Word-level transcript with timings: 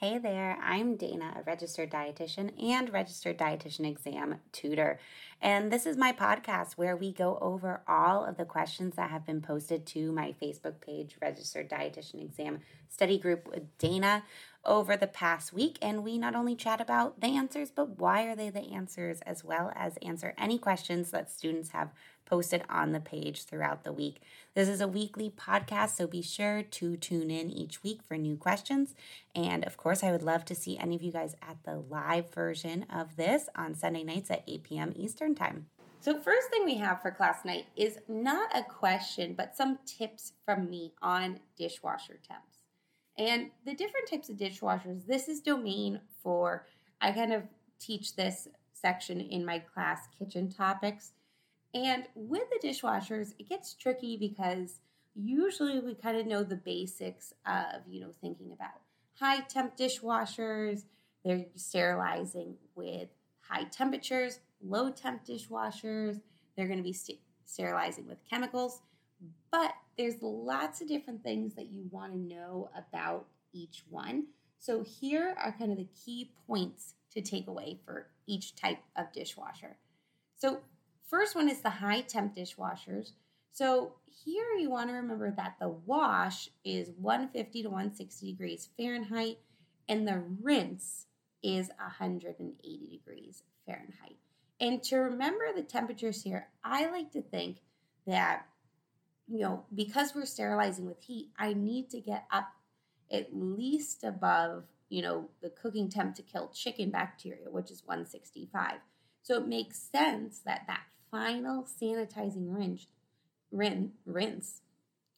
Hey 0.00 0.18
there, 0.18 0.56
I'm 0.62 0.94
Dana, 0.94 1.34
a 1.40 1.42
registered 1.42 1.90
dietitian 1.90 2.52
and 2.62 2.88
registered 2.92 3.36
dietitian 3.36 3.84
exam 3.84 4.36
tutor. 4.52 5.00
And 5.42 5.72
this 5.72 5.86
is 5.86 5.96
my 5.96 6.12
podcast 6.12 6.74
where 6.74 6.96
we 6.96 7.12
go 7.12 7.36
over 7.40 7.82
all 7.88 8.24
of 8.24 8.36
the 8.36 8.44
questions 8.44 8.94
that 8.94 9.10
have 9.10 9.26
been 9.26 9.40
posted 9.40 9.86
to 9.86 10.12
my 10.12 10.36
Facebook 10.40 10.80
page, 10.80 11.16
Registered 11.20 11.68
Dietitian 11.68 12.22
Exam 12.22 12.60
Study 12.88 13.18
Group 13.18 13.48
with 13.48 13.76
Dana, 13.78 14.22
over 14.64 14.96
the 14.96 15.08
past 15.08 15.52
week. 15.52 15.78
And 15.82 16.04
we 16.04 16.16
not 16.16 16.36
only 16.36 16.54
chat 16.54 16.80
about 16.80 17.20
the 17.20 17.36
answers, 17.36 17.72
but 17.72 17.98
why 17.98 18.22
are 18.22 18.36
they 18.36 18.50
the 18.50 18.72
answers, 18.72 19.20
as 19.22 19.42
well 19.42 19.72
as 19.74 19.96
answer 20.00 20.32
any 20.38 20.58
questions 20.58 21.10
that 21.10 21.28
students 21.28 21.70
have 21.70 21.90
posted 22.28 22.62
on 22.68 22.92
the 22.92 23.00
page 23.00 23.44
throughout 23.44 23.84
the 23.84 23.92
week. 23.92 24.20
This 24.54 24.68
is 24.68 24.80
a 24.80 24.88
weekly 24.88 25.30
podcast, 25.30 25.96
so 25.96 26.06
be 26.06 26.22
sure 26.22 26.62
to 26.62 26.96
tune 26.96 27.30
in 27.30 27.50
each 27.50 27.82
week 27.82 28.02
for 28.02 28.16
new 28.16 28.36
questions. 28.36 28.94
And 29.34 29.64
of 29.64 29.76
course, 29.76 30.04
I 30.04 30.12
would 30.12 30.22
love 30.22 30.44
to 30.46 30.54
see 30.54 30.78
any 30.78 30.94
of 30.94 31.02
you 31.02 31.12
guys 31.12 31.34
at 31.42 31.56
the 31.64 31.76
live 31.76 32.32
version 32.32 32.84
of 32.92 33.16
this 33.16 33.48
on 33.56 33.74
Sunday 33.74 34.04
nights 34.04 34.30
at 34.30 34.44
8 34.46 34.62
p.m. 34.62 34.92
Eastern 34.94 35.34
Time. 35.34 35.66
So, 36.00 36.20
first 36.20 36.48
thing 36.50 36.64
we 36.64 36.76
have 36.76 37.02
four 37.02 37.10
class 37.10 37.44
night 37.44 37.66
is 37.74 37.98
not 38.06 38.56
a 38.56 38.62
question, 38.62 39.34
but 39.34 39.56
some 39.56 39.78
tips 39.84 40.32
from 40.44 40.70
me 40.70 40.92
on 41.02 41.40
dishwasher 41.56 42.18
temps. 42.26 42.58
And 43.16 43.50
the 43.64 43.74
different 43.74 44.08
types 44.08 44.28
of 44.28 44.36
dishwashers, 44.36 45.06
this 45.06 45.28
is 45.28 45.40
domain 45.40 46.00
for, 46.22 46.66
I 47.00 47.10
kind 47.10 47.32
of 47.32 47.42
teach 47.80 48.14
this 48.14 48.46
section 48.72 49.20
in 49.20 49.44
my 49.44 49.58
class 49.58 50.06
kitchen 50.16 50.50
topics. 50.50 51.12
And 51.74 52.04
with 52.14 52.44
the 52.50 52.66
dishwashers, 52.66 53.34
it 53.38 53.48
gets 53.48 53.74
tricky 53.74 54.16
because 54.16 54.80
usually 55.14 55.80
we 55.80 55.94
kind 55.94 56.16
of 56.16 56.26
know 56.26 56.42
the 56.42 56.56
basics 56.56 57.34
of, 57.46 57.82
you 57.88 58.00
know, 58.00 58.12
thinking 58.20 58.52
about 58.52 58.80
high 59.18 59.40
temp 59.40 59.76
dishwashers, 59.76 60.84
they're 61.24 61.46
sterilizing 61.56 62.54
with 62.74 63.08
high 63.40 63.64
temperatures, 63.64 64.40
low 64.62 64.90
temp 64.90 65.24
dishwashers, 65.26 66.20
they're 66.56 66.66
going 66.66 66.78
to 66.78 66.84
be 66.84 66.92
st- 66.92 67.20
sterilizing 67.44 68.06
with 68.06 68.18
chemicals. 68.28 68.80
But 69.50 69.72
there's 69.96 70.22
lots 70.22 70.80
of 70.80 70.88
different 70.88 71.22
things 71.22 71.54
that 71.56 71.66
you 71.66 71.88
want 71.90 72.12
to 72.12 72.18
know 72.18 72.70
about 72.76 73.26
each 73.52 73.84
one. 73.90 74.26
So 74.58 74.84
here 74.84 75.34
are 75.42 75.52
kind 75.52 75.72
of 75.72 75.78
the 75.78 75.88
key 76.04 76.30
points 76.46 76.94
to 77.12 77.20
take 77.20 77.48
away 77.48 77.78
for 77.84 78.06
each 78.26 78.54
type 78.54 78.78
of 78.96 79.12
dishwasher. 79.12 79.76
So 80.36 80.60
First 81.08 81.34
one 81.34 81.48
is 81.48 81.62
the 81.62 81.70
high 81.70 82.02
temp 82.02 82.36
dishwashers. 82.36 83.12
So 83.50 83.94
here 84.04 84.52
you 84.58 84.70
want 84.70 84.90
to 84.90 84.94
remember 84.94 85.30
that 85.30 85.56
the 85.58 85.68
wash 85.68 86.50
is 86.64 86.90
150 86.98 87.62
to 87.62 87.68
160 87.68 88.26
degrees 88.26 88.68
Fahrenheit 88.76 89.38
and 89.88 90.06
the 90.06 90.22
rinse 90.42 91.06
is 91.42 91.70
180 91.78 92.88
degrees 92.90 93.42
Fahrenheit. 93.66 94.16
And 94.60 94.82
to 94.84 94.96
remember 94.96 95.46
the 95.54 95.62
temperatures 95.62 96.22
here, 96.22 96.48
I 96.62 96.90
like 96.90 97.12
to 97.12 97.22
think 97.22 97.58
that, 98.06 98.46
you 99.26 99.40
know, 99.40 99.64
because 99.74 100.14
we're 100.14 100.26
sterilizing 100.26 100.86
with 100.86 101.02
heat, 101.02 101.30
I 101.38 101.54
need 101.54 101.88
to 101.90 102.00
get 102.00 102.24
up 102.30 102.48
at 103.10 103.28
least 103.32 104.04
above, 104.04 104.64
you 104.90 105.00
know, 105.00 105.30
the 105.40 105.50
cooking 105.50 105.88
temp 105.88 106.16
to 106.16 106.22
kill 106.22 106.48
chicken 106.48 106.90
bacteria, 106.90 107.50
which 107.50 107.70
is 107.70 107.82
165. 107.86 108.74
So 109.22 109.36
it 109.36 109.48
makes 109.48 109.78
sense 109.78 110.40
that 110.44 110.64
that 110.66 110.82
final 111.10 111.64
sanitizing 111.64 112.54
rinse, 112.54 112.86
rin, 113.50 113.92
rinse 114.06 114.60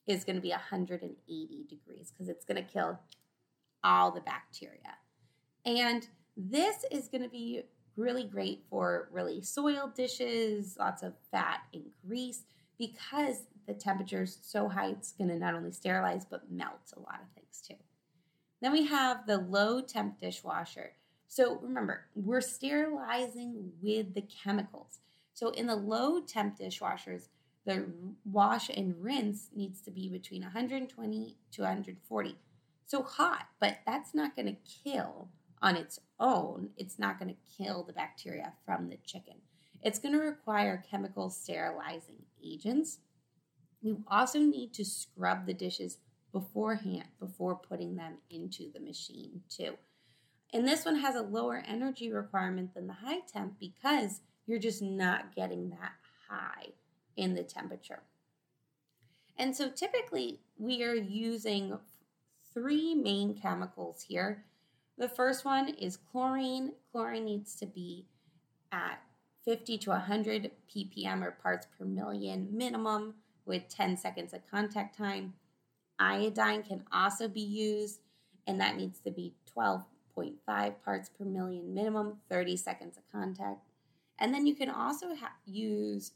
is 0.07 0.25
going 0.25 0.37
to 0.37 0.43
be 0.43 0.51
180 0.51 1.67
degrees 1.69 2.11
because 2.11 2.29
it's 2.29 2.45
going 2.45 2.63
to 2.63 2.73
kill 2.73 2.99
all 3.83 4.11
the 4.11 4.21
bacteria. 4.21 4.97
And 5.65 6.07
this 6.37 6.85
is 6.91 7.09
going 7.09 7.23
to 7.23 7.29
be 7.29 7.63
really 7.97 8.25
great 8.25 8.65
for 8.71 9.09
really 9.13 9.43
soiled 9.43 9.95
dishes, 9.95 10.77
lots 10.79 11.03
of 11.03 11.15
fat 11.31 11.61
and 11.75 11.85
grease, 12.07 12.45
because 12.79 13.43
the 13.67 13.75
temperature 13.75 14.23
is 14.23 14.39
so 14.43 14.69
high, 14.69 14.89
it's 14.89 15.13
going 15.13 15.29
to 15.29 15.39
not 15.39 15.55
only 15.55 15.71
sterilize 15.71 16.25
but 16.25 16.51
melt 16.51 16.93
a 16.97 17.01
lot 17.01 17.21
of 17.23 17.29
things 17.35 17.63
too. 17.67 17.75
Then 18.61 18.73
we 18.73 18.87
have 18.87 19.27
the 19.27 19.39
low 19.39 19.81
temp 19.81 20.21
dishwasher. 20.21 20.93
So 21.29 21.59
remember, 21.61 22.07
we're 22.15 22.41
sterilizing 22.41 23.73
with 23.83 24.15
the 24.15 24.23
chemicals. 24.23 24.99
So 25.41 25.49
in 25.49 25.69
the 25.69 25.75
low 25.75 26.21
temp 26.21 26.59
dishwashers, 26.59 27.29
the 27.65 27.87
wash 28.27 28.69
and 28.69 29.03
rinse 29.03 29.49
needs 29.57 29.81
to 29.81 29.91
be 29.91 30.11
between 30.11 30.43
120 30.43 31.37
to 31.53 31.63
140. 31.63 32.37
So 32.85 33.03
hot, 33.03 33.47
but 33.59 33.79
that's 33.87 34.15
not 34.15 34.37
going 34.37 34.49
to 34.49 34.85
kill 34.85 35.29
on 35.63 35.77
its 35.77 35.99
own. 36.19 36.69
It's 36.77 36.99
not 36.99 37.19
going 37.19 37.31
to 37.35 37.57
kill 37.57 37.85
the 37.85 37.95
bacteria 37.95 38.53
from 38.67 38.91
the 38.91 38.99
chicken. 39.07 39.37
It's 39.81 39.99
going 39.99 40.13
to 40.13 40.21
require 40.21 40.85
chemical 40.91 41.31
sterilizing 41.31 42.27
agents. 42.45 42.99
You 43.81 44.05
also 44.09 44.41
need 44.41 44.75
to 44.75 44.85
scrub 44.85 45.47
the 45.47 45.55
dishes 45.55 45.97
beforehand 46.33 47.09
before 47.19 47.55
putting 47.55 47.97
them 47.97 48.19
into 48.29 48.71
the 48.75 48.81
machine 48.81 49.41
too. 49.49 49.79
And 50.53 50.69
this 50.69 50.85
one 50.85 50.97
has 50.97 51.15
a 51.15 51.23
lower 51.23 51.65
energy 51.67 52.13
requirement 52.13 52.75
than 52.75 52.89
the 52.89 52.93
high 52.93 53.21
temp 53.21 53.55
because 53.59 54.21
you're 54.47 54.59
just 54.59 54.83
not 54.83 55.35
getting 55.35 55.71
that 55.71 55.93
high 56.29 56.69
in 57.17 57.35
the 57.35 57.43
temperature. 57.43 58.01
And 59.39 59.57
so 59.57 59.69
typically 59.69 60.41
we 60.59 60.83
are 60.83 60.95
using 60.95 61.79
three 62.53 62.95
main 62.95 63.35
chemicals 63.35 64.05
here. 64.09 64.45
The 64.99 65.09
first 65.09 65.45
one 65.45 65.69
is 65.69 65.97
chlorine. 65.97 66.73
Chlorine 66.93 67.25
needs 67.25 67.55
to 67.57 67.67
be 67.67 68.07
at 68.73 69.01
50 69.45 69.79
to 69.79 69.91
100 69.91 70.51
ppm 70.69 71.23
or 71.23 71.31
parts 71.31 71.67
per 71.79 71.85
million 71.85 72.49
minimum 72.53 73.15
with 73.47 73.69
10 73.69 73.97
seconds 73.97 74.35
of 74.35 74.49
contact 74.51 74.97
time. 74.97 75.35
Iodine 75.99 76.63
can 76.63 76.85
also 76.93 77.29
be 77.29 77.41
used, 77.41 78.01
and 78.47 78.61
that 78.61 78.77
needs 78.77 79.01
to 79.01 79.11
be 79.11 79.35
12.5 79.57 80.75
parts 80.85 81.09
per 81.11 81.25
million 81.25 81.75
minimum, 81.75 82.19
30 82.29 82.57
seconds 82.57 82.97
of 82.97 83.03
contact. 83.13 83.70
And 84.21 84.35
then 84.35 84.47
you 84.47 84.55
can 84.55 84.71
also 84.71 85.15
ha- 85.15 85.33
use 85.47 86.13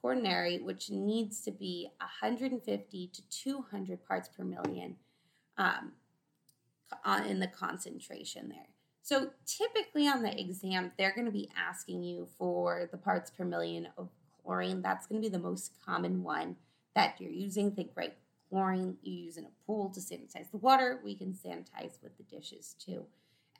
quaternary, 0.00 0.58
which 0.58 0.90
needs 0.90 1.40
to 1.42 1.50
be 1.50 1.88
150 2.00 3.06
to 3.06 3.22
200 3.30 4.06
parts 4.06 4.28
per 4.28 4.44
million 4.44 4.96
um, 5.56 5.92
in 7.26 7.38
the 7.38 7.46
concentration 7.46 8.48
there. 8.48 8.66
So 9.02 9.30
typically 9.46 10.08
on 10.08 10.22
the 10.22 10.38
exam, 10.38 10.92
they're 10.98 11.14
going 11.14 11.26
to 11.26 11.30
be 11.30 11.50
asking 11.56 12.02
you 12.02 12.26
for 12.38 12.88
the 12.90 12.96
parts 12.96 13.30
per 13.30 13.44
million 13.44 13.88
of 13.96 14.08
chlorine. 14.42 14.82
That's 14.82 15.06
going 15.06 15.20
to 15.22 15.28
be 15.28 15.32
the 15.32 15.42
most 15.42 15.72
common 15.84 16.22
one 16.22 16.56
that 16.94 17.20
you're 17.20 17.30
using. 17.30 17.70
Think 17.70 17.90
right, 17.94 18.14
chlorine 18.48 18.96
you 19.02 19.12
use 19.12 19.36
in 19.36 19.44
a 19.44 19.66
pool 19.66 19.90
to 19.90 20.00
sanitize 20.00 20.50
the 20.50 20.56
water. 20.56 21.00
We 21.04 21.14
can 21.14 21.34
sanitize 21.34 22.02
with 22.02 22.16
the 22.16 22.24
dishes 22.24 22.74
too. 22.78 23.04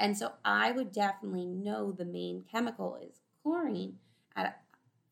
And 0.01 0.17
so 0.17 0.33
I 0.45 0.73
would 0.73 0.93
definitely 0.93 1.47
know 1.47 1.93
the 1.93 2.05
main 2.05 2.45
chemical 2.51 2.97
is 2.97 3.21
chlorine 3.45 3.99
at 4.35 4.63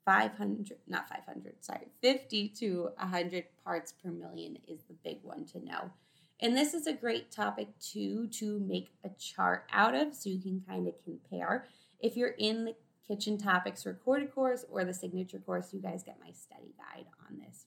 500, 0.05 0.79
not 0.89 1.09
500, 1.09 1.55
sorry, 1.61 1.87
50 2.01 2.49
to 2.49 2.89
100 2.99 3.45
parts 3.65 3.93
per 3.93 4.11
million 4.11 4.59
is 4.67 4.81
the 4.89 4.95
big 5.05 5.19
one 5.23 5.45
to 5.47 5.65
know. 5.65 5.93
And 6.41 6.57
this 6.57 6.75
is 6.75 6.89
a 6.89 6.93
great 6.93 7.31
topic 7.31 7.69
too 7.79 8.27
to 8.33 8.59
make 8.59 8.91
a 9.05 9.11
chart 9.11 9.67
out 9.73 9.95
of 9.95 10.13
so 10.13 10.29
you 10.29 10.41
can 10.41 10.63
kind 10.67 10.89
of 10.89 10.95
compare. 11.05 11.67
If 12.01 12.17
you're 12.17 12.35
in 12.37 12.65
the 12.65 12.75
kitchen 13.07 13.39
topics 13.39 13.87
recorded 13.87 14.35
course 14.35 14.65
or 14.69 14.85
the 14.85 14.95
signature 14.95 15.39
course, 15.39 15.73
you 15.73 15.81
guys 15.81 16.03
get 16.03 16.19
my 16.21 16.33
study 16.33 16.75
guide 16.77 17.07
on 17.29 17.39
this. 17.39 17.67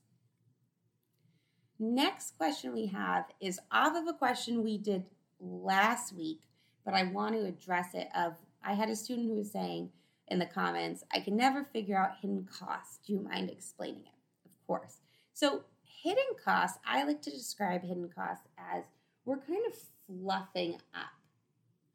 Next 1.79 2.37
question 2.37 2.73
we 2.73 2.87
have 2.87 3.25
is 3.39 3.59
off 3.71 3.95
of 3.95 4.07
a 4.07 4.13
question 4.13 4.63
we 4.63 4.77
did 4.77 5.05
last 5.39 6.13
week, 6.13 6.41
but 6.83 6.93
I 6.93 7.03
want 7.03 7.35
to 7.35 7.45
address 7.45 7.93
it 7.93 8.09
of 8.15 8.33
I 8.63 8.73
had 8.73 8.89
a 8.89 8.95
student 8.95 9.27
who 9.27 9.35
was 9.35 9.51
saying, 9.51 9.89
in 10.27 10.39
the 10.39 10.45
comments. 10.45 11.03
I 11.13 11.19
can 11.19 11.35
never 11.35 11.63
figure 11.63 11.97
out 11.97 12.17
hidden 12.21 12.47
costs. 12.51 12.99
Do 13.05 13.13
you 13.13 13.19
mind 13.19 13.49
explaining 13.49 14.01
it? 14.01 14.45
Of 14.45 14.67
course. 14.67 14.97
So, 15.33 15.63
hidden 15.83 16.23
costs, 16.43 16.79
I 16.85 17.03
like 17.03 17.21
to 17.23 17.31
describe 17.31 17.81
hidden 17.81 18.09
costs 18.13 18.47
as 18.57 18.83
we're 19.25 19.37
kind 19.37 19.63
of 19.67 19.77
fluffing 20.07 20.75
up 20.93 21.09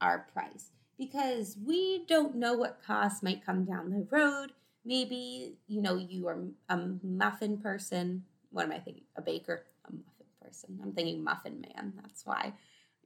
our 0.00 0.26
price 0.32 0.70
because 0.98 1.56
we 1.64 2.04
don't 2.06 2.36
know 2.36 2.54
what 2.54 2.82
costs 2.84 3.22
might 3.22 3.44
come 3.44 3.64
down 3.64 3.90
the 3.90 4.06
road. 4.10 4.52
Maybe, 4.84 5.54
you 5.66 5.80
know, 5.80 5.96
you 5.96 6.26
are 6.28 6.38
a 6.68 6.76
muffin 7.02 7.58
person. 7.58 8.24
What 8.50 8.64
am 8.64 8.72
I 8.72 8.78
thinking? 8.78 9.04
A 9.16 9.22
baker, 9.22 9.62
a 9.86 9.92
muffin 9.92 10.26
person. 10.42 10.78
I'm 10.82 10.92
thinking 10.92 11.22
muffin 11.22 11.60
man. 11.60 11.92
That's 12.02 12.26
why 12.26 12.54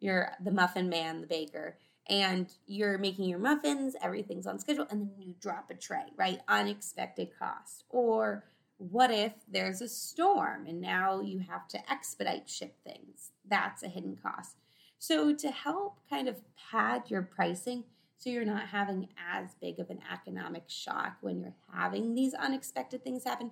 you're 0.01 0.33
the 0.43 0.51
muffin 0.51 0.89
man, 0.89 1.21
the 1.21 1.27
baker 1.27 1.77
and 2.09 2.53
you're 2.67 2.99
making 2.99 3.29
your 3.29 3.39
muffins, 3.39 3.97
everything's 4.03 4.47
on 4.47 4.59
schedule, 4.59 4.87
and 4.91 5.01
then 5.01 5.15
you 5.19 5.35
drop 5.41 5.71
a 5.71 5.75
tray, 5.75 6.05
right? 6.17 6.41
Unexpected 6.49 7.31
cost. 7.39 7.85
Or 7.89 8.45
what 8.77 9.11
if 9.11 9.33
there's 9.49 9.81
a 9.81 9.89
storm 9.89 10.67
and 10.67 10.81
now 10.81 11.21
you 11.21 11.39
have 11.39 11.67
to 11.69 11.91
expedite 11.91 12.49
ship 12.49 12.77
things? 12.85 13.31
That's 13.49 13.83
a 13.83 13.89
hidden 13.89 14.19
cost. 14.23 14.57
So, 14.99 15.35
to 15.35 15.51
help 15.51 15.99
kind 16.09 16.29
of 16.29 16.37
pad 16.57 17.05
your 17.09 17.23
pricing 17.23 17.85
so 18.17 18.31
you're 18.31 18.45
not 18.45 18.69
having 18.69 19.09
as 19.33 19.55
big 19.61 19.79
of 19.79 19.91
an 19.91 20.01
economic 20.11 20.65
shock 20.67 21.17
when 21.21 21.41
you're 21.41 21.55
having 21.75 22.15
these 22.15 22.33
unexpected 22.33 23.05
things 23.05 23.25
happen, 23.25 23.51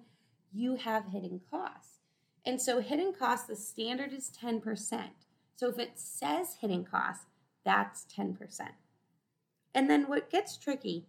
you 0.52 0.76
have 0.76 1.06
hidden 1.06 1.40
costs. 1.50 1.98
And 2.46 2.60
so, 2.60 2.80
hidden 2.80 3.12
costs, 3.12 3.46
the 3.46 3.56
standard 3.56 4.12
is 4.12 4.30
10%. 4.30 5.10
So, 5.56 5.68
if 5.68 5.78
it 5.78 5.92
says 5.96 6.56
hidden 6.60 6.84
costs, 6.84 7.26
that's 7.64 8.06
10%. 8.16 8.36
And 9.74 9.88
then 9.88 10.08
what 10.08 10.30
gets 10.30 10.56
tricky 10.56 11.06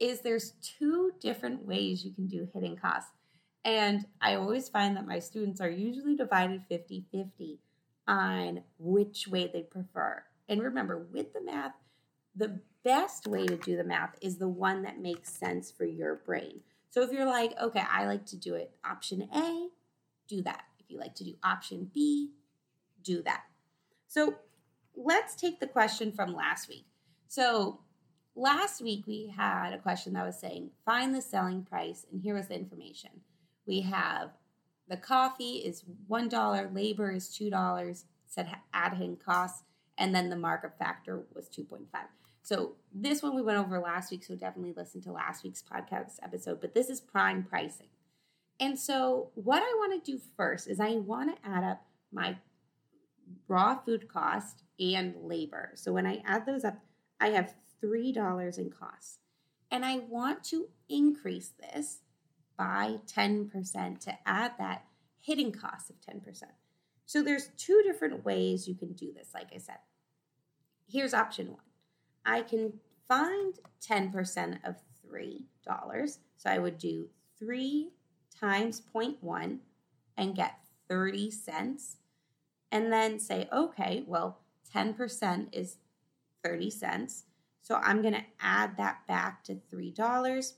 is 0.00 0.20
there's 0.20 0.52
two 0.62 1.12
different 1.20 1.66
ways 1.66 2.04
you 2.04 2.12
can 2.12 2.26
do 2.26 2.48
hidden 2.52 2.76
costs. 2.76 3.10
And 3.64 4.06
I 4.20 4.36
always 4.36 4.68
find 4.68 4.96
that 4.96 5.06
my 5.06 5.18
students 5.18 5.60
are 5.60 5.70
usually 5.70 6.16
divided 6.16 6.62
50 6.68 7.04
50 7.12 7.58
on 8.06 8.62
which 8.78 9.28
way 9.28 9.50
they 9.52 9.62
prefer. 9.62 10.22
And 10.48 10.62
remember, 10.62 11.06
with 11.12 11.34
the 11.34 11.42
math, 11.42 11.74
the 12.34 12.60
best 12.84 13.26
way 13.26 13.46
to 13.46 13.56
do 13.56 13.76
the 13.76 13.84
math 13.84 14.14
is 14.22 14.38
the 14.38 14.48
one 14.48 14.82
that 14.82 15.00
makes 15.00 15.30
sense 15.30 15.70
for 15.70 15.84
your 15.84 16.16
brain. 16.24 16.60
So 16.90 17.02
if 17.02 17.12
you're 17.12 17.26
like, 17.26 17.52
okay, 17.60 17.82
I 17.90 18.06
like 18.06 18.24
to 18.26 18.36
do 18.36 18.54
it 18.54 18.72
option 18.84 19.28
A, 19.34 19.68
do 20.26 20.40
that. 20.42 20.62
If 20.78 20.90
you 20.90 20.98
like 20.98 21.14
to 21.16 21.24
do 21.24 21.34
option 21.44 21.90
B, 21.92 22.30
do 23.02 23.22
that. 23.24 23.42
So 24.06 24.36
let's 24.98 25.36
take 25.36 25.60
the 25.60 25.66
question 25.66 26.12
from 26.12 26.34
last 26.34 26.68
week. 26.68 26.86
So 27.28 27.80
last 28.34 28.82
week 28.82 29.04
we 29.06 29.32
had 29.34 29.72
a 29.72 29.78
question 29.78 30.12
that 30.14 30.26
was 30.26 30.38
saying, 30.38 30.70
find 30.84 31.14
the 31.14 31.22
selling 31.22 31.62
price, 31.62 32.04
and 32.10 32.20
here 32.20 32.34
was 32.34 32.48
the 32.48 32.56
information. 32.56 33.10
We 33.66 33.82
have 33.82 34.30
the 34.88 34.96
coffee 34.96 35.58
is 35.58 35.84
$1, 36.10 36.74
labor 36.74 37.12
is 37.12 37.28
$2, 37.28 38.04
said 38.26 38.48
in 39.00 39.16
costs, 39.16 39.62
and 39.96 40.14
then 40.14 40.30
the 40.30 40.36
markup 40.36 40.78
factor 40.78 41.22
was 41.34 41.48
2.5. 41.48 41.86
So 42.42 42.76
this 42.94 43.22
one 43.22 43.36
we 43.36 43.42
went 43.42 43.58
over 43.58 43.78
last 43.78 44.10
week, 44.10 44.24
so 44.24 44.34
definitely 44.34 44.72
listen 44.74 45.02
to 45.02 45.12
last 45.12 45.44
week's 45.44 45.62
podcast 45.62 46.14
episode, 46.22 46.60
but 46.60 46.74
this 46.74 46.88
is 46.88 47.00
prime 47.00 47.44
pricing. 47.44 47.88
And 48.58 48.78
so 48.78 49.30
what 49.34 49.62
I 49.62 49.74
want 49.78 50.02
to 50.02 50.12
do 50.12 50.18
first 50.36 50.66
is 50.66 50.80
I 50.80 50.94
want 50.94 51.36
to 51.36 51.48
add 51.48 51.62
up 51.62 51.82
my 52.10 52.38
raw 53.46 53.78
food 53.78 54.08
cost 54.08 54.62
and 54.80 55.14
labor. 55.22 55.72
So 55.74 55.92
when 55.92 56.06
I 56.06 56.22
add 56.24 56.46
those 56.46 56.64
up, 56.64 56.78
I 57.20 57.28
have 57.28 57.54
$3 57.82 58.58
in 58.58 58.70
costs. 58.70 59.18
And 59.70 59.84
I 59.84 59.98
want 59.98 60.44
to 60.44 60.68
increase 60.88 61.52
this 61.60 62.00
by 62.56 62.96
10% 63.06 64.00
to 64.00 64.18
add 64.26 64.52
that 64.58 64.84
hidden 65.20 65.52
cost 65.52 65.90
of 65.90 65.96
10%. 66.00 66.42
So 67.06 67.22
there's 67.22 67.48
two 67.56 67.82
different 67.84 68.24
ways 68.24 68.68
you 68.68 68.74
can 68.74 68.92
do 68.92 69.12
this, 69.12 69.30
like 69.34 69.48
I 69.54 69.58
said. 69.58 69.78
Here's 70.86 71.14
option 71.14 71.48
one. 71.48 71.60
I 72.24 72.42
can 72.42 72.74
find 73.06 73.54
10% 73.86 74.58
of 74.64 74.76
$3. 75.10 76.18
So 76.36 76.50
I 76.50 76.58
would 76.58 76.78
do 76.78 77.08
3 77.38 77.90
times 78.38 78.82
0.1 78.94 79.58
and 80.16 80.34
get 80.34 80.58
30 80.88 81.30
cents. 81.30 81.96
And 82.70 82.92
then 82.92 83.18
say, 83.18 83.48
okay, 83.50 84.04
well, 84.06 84.40
10% 84.74 85.48
is 85.52 85.76
30 86.44 86.70
cents. 86.70 87.24
So 87.62 87.76
I'm 87.82 88.02
going 88.02 88.14
to 88.14 88.24
add 88.40 88.76
that 88.76 89.06
back 89.06 89.44
to 89.44 89.60
$3. 89.72 90.52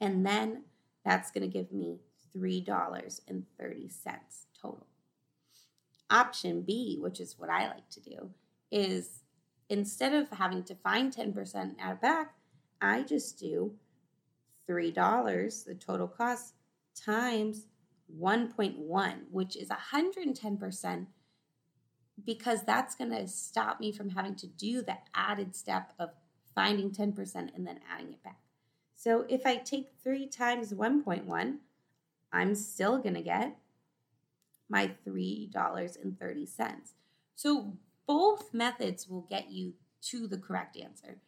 And 0.00 0.26
then 0.26 0.64
that's 1.04 1.30
going 1.30 1.42
to 1.42 1.52
give 1.52 1.72
me 1.72 1.98
$3.30 2.36 3.20
total. 4.60 4.86
Option 6.10 6.62
B, 6.62 6.98
which 7.00 7.20
is 7.20 7.38
what 7.38 7.50
I 7.50 7.68
like 7.68 7.88
to 7.90 8.00
do, 8.00 8.30
is 8.70 9.22
instead 9.68 10.12
of 10.14 10.28
having 10.30 10.62
to 10.64 10.74
find 10.74 11.14
10% 11.14 11.54
and 11.54 11.76
add 11.78 12.00
back, 12.00 12.34
I 12.80 13.02
just 13.02 13.38
do 13.38 13.72
$3, 14.68 15.64
the 15.64 15.74
total 15.74 16.08
cost, 16.08 16.54
times 16.94 17.66
1.1, 18.20 19.14
which 19.30 19.56
is 19.56 19.68
110%, 19.68 21.06
because 22.24 22.62
that's 22.62 22.94
going 22.94 23.10
to 23.10 23.26
stop 23.26 23.80
me 23.80 23.92
from 23.92 24.10
having 24.10 24.34
to 24.36 24.46
do 24.46 24.82
the 24.82 24.96
added 25.14 25.54
step 25.56 25.92
of 25.98 26.10
finding 26.54 26.90
10% 26.90 27.34
and 27.54 27.66
then 27.66 27.80
adding 27.90 28.12
it 28.12 28.22
back. 28.22 28.38
So 28.96 29.24
if 29.28 29.46
I 29.46 29.56
take 29.56 29.92
3 30.04 30.26
times 30.28 30.72
1.1, 30.72 31.56
I'm 32.32 32.54
still 32.54 32.98
going 32.98 33.14
to 33.14 33.22
get 33.22 33.56
my 34.68 34.92
$3.30. 35.06 36.74
So 37.34 37.72
both 38.06 38.54
methods 38.54 39.08
will 39.08 39.22
get 39.22 39.50
you 39.50 39.74
to 40.02 40.26
the 40.26 40.38
correct 40.38 40.76
answer. 40.76 41.18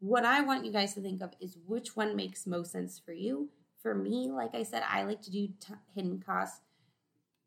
What 0.00 0.24
I 0.24 0.40
want 0.40 0.64
you 0.64 0.72
guys 0.72 0.94
to 0.94 1.00
think 1.00 1.22
of 1.22 1.32
is 1.40 1.56
which 1.66 1.96
one 1.96 2.16
makes 2.16 2.46
most 2.46 2.72
sense 2.72 2.98
for 2.98 3.12
you. 3.12 3.48
For 3.82 3.94
me, 3.94 4.30
like 4.30 4.54
I 4.54 4.62
said, 4.62 4.82
I 4.88 5.04
like 5.04 5.22
to 5.22 5.30
do 5.30 5.48
t- 5.60 5.74
hidden 5.94 6.22
costs 6.24 6.60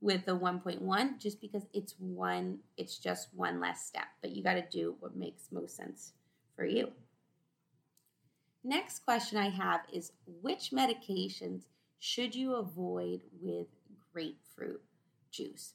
with 0.01 0.25
the 0.25 0.37
1.1 0.37 1.19
just 1.19 1.41
because 1.41 1.65
it's 1.73 1.95
one, 1.99 2.59
it's 2.77 2.97
just 2.97 3.29
one 3.33 3.59
less 3.59 3.85
step, 3.85 4.07
but 4.21 4.31
you 4.31 4.43
got 4.43 4.55
to 4.55 4.65
do 4.69 4.95
what 4.99 5.15
makes 5.15 5.51
most 5.51 5.75
sense 5.75 6.13
for 6.55 6.65
you. 6.65 6.91
Next 8.63 8.99
question 9.05 9.37
I 9.37 9.49
have 9.49 9.81
is 9.93 10.11
which 10.41 10.71
medications 10.71 11.63
should 11.99 12.35
you 12.35 12.55
avoid 12.55 13.21
with 13.41 13.67
grapefruit 14.11 14.81
juice? 15.31 15.73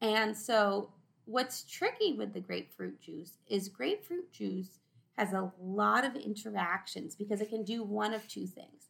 And 0.00 0.36
so, 0.36 0.90
what's 1.26 1.62
tricky 1.62 2.12
with 2.12 2.34
the 2.34 2.40
grapefruit 2.40 3.00
juice 3.00 3.38
is 3.46 3.68
grapefruit 3.68 4.32
juice 4.32 4.80
has 5.16 5.32
a 5.32 5.52
lot 5.62 6.04
of 6.04 6.16
interactions 6.16 7.14
because 7.14 7.40
it 7.40 7.50
can 7.50 7.64
do 7.64 7.82
one 7.82 8.12
of 8.12 8.26
two 8.26 8.46
things. 8.46 8.83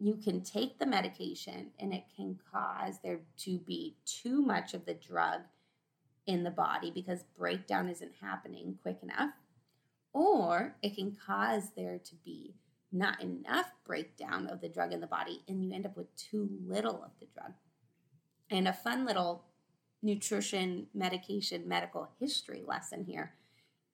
You 0.00 0.14
can 0.14 0.42
take 0.42 0.78
the 0.78 0.86
medication 0.86 1.70
and 1.78 1.92
it 1.92 2.04
can 2.14 2.38
cause 2.52 2.98
there 3.02 3.20
to 3.38 3.58
be 3.58 3.96
too 4.04 4.42
much 4.42 4.74
of 4.74 4.86
the 4.86 4.94
drug 4.94 5.40
in 6.26 6.44
the 6.44 6.50
body 6.50 6.90
because 6.90 7.24
breakdown 7.36 7.88
isn't 7.88 8.12
happening 8.20 8.78
quick 8.82 8.98
enough, 9.02 9.30
or 10.12 10.76
it 10.82 10.94
can 10.94 11.16
cause 11.26 11.70
there 11.76 11.98
to 11.98 12.14
be 12.24 12.54
not 12.92 13.22
enough 13.22 13.72
breakdown 13.84 14.46
of 14.46 14.60
the 14.60 14.68
drug 14.68 14.92
in 14.92 15.00
the 15.00 15.06
body, 15.06 15.42
and 15.48 15.64
you 15.64 15.72
end 15.72 15.86
up 15.86 15.96
with 15.96 16.14
too 16.16 16.48
little 16.66 17.02
of 17.02 17.10
the 17.18 17.26
drug. 17.34 17.52
And 18.50 18.68
a 18.68 18.72
fun 18.72 19.04
little 19.04 19.44
nutrition, 20.02 20.86
medication, 20.94 21.66
medical 21.66 22.08
history 22.20 22.62
lesson 22.66 23.04
here 23.04 23.34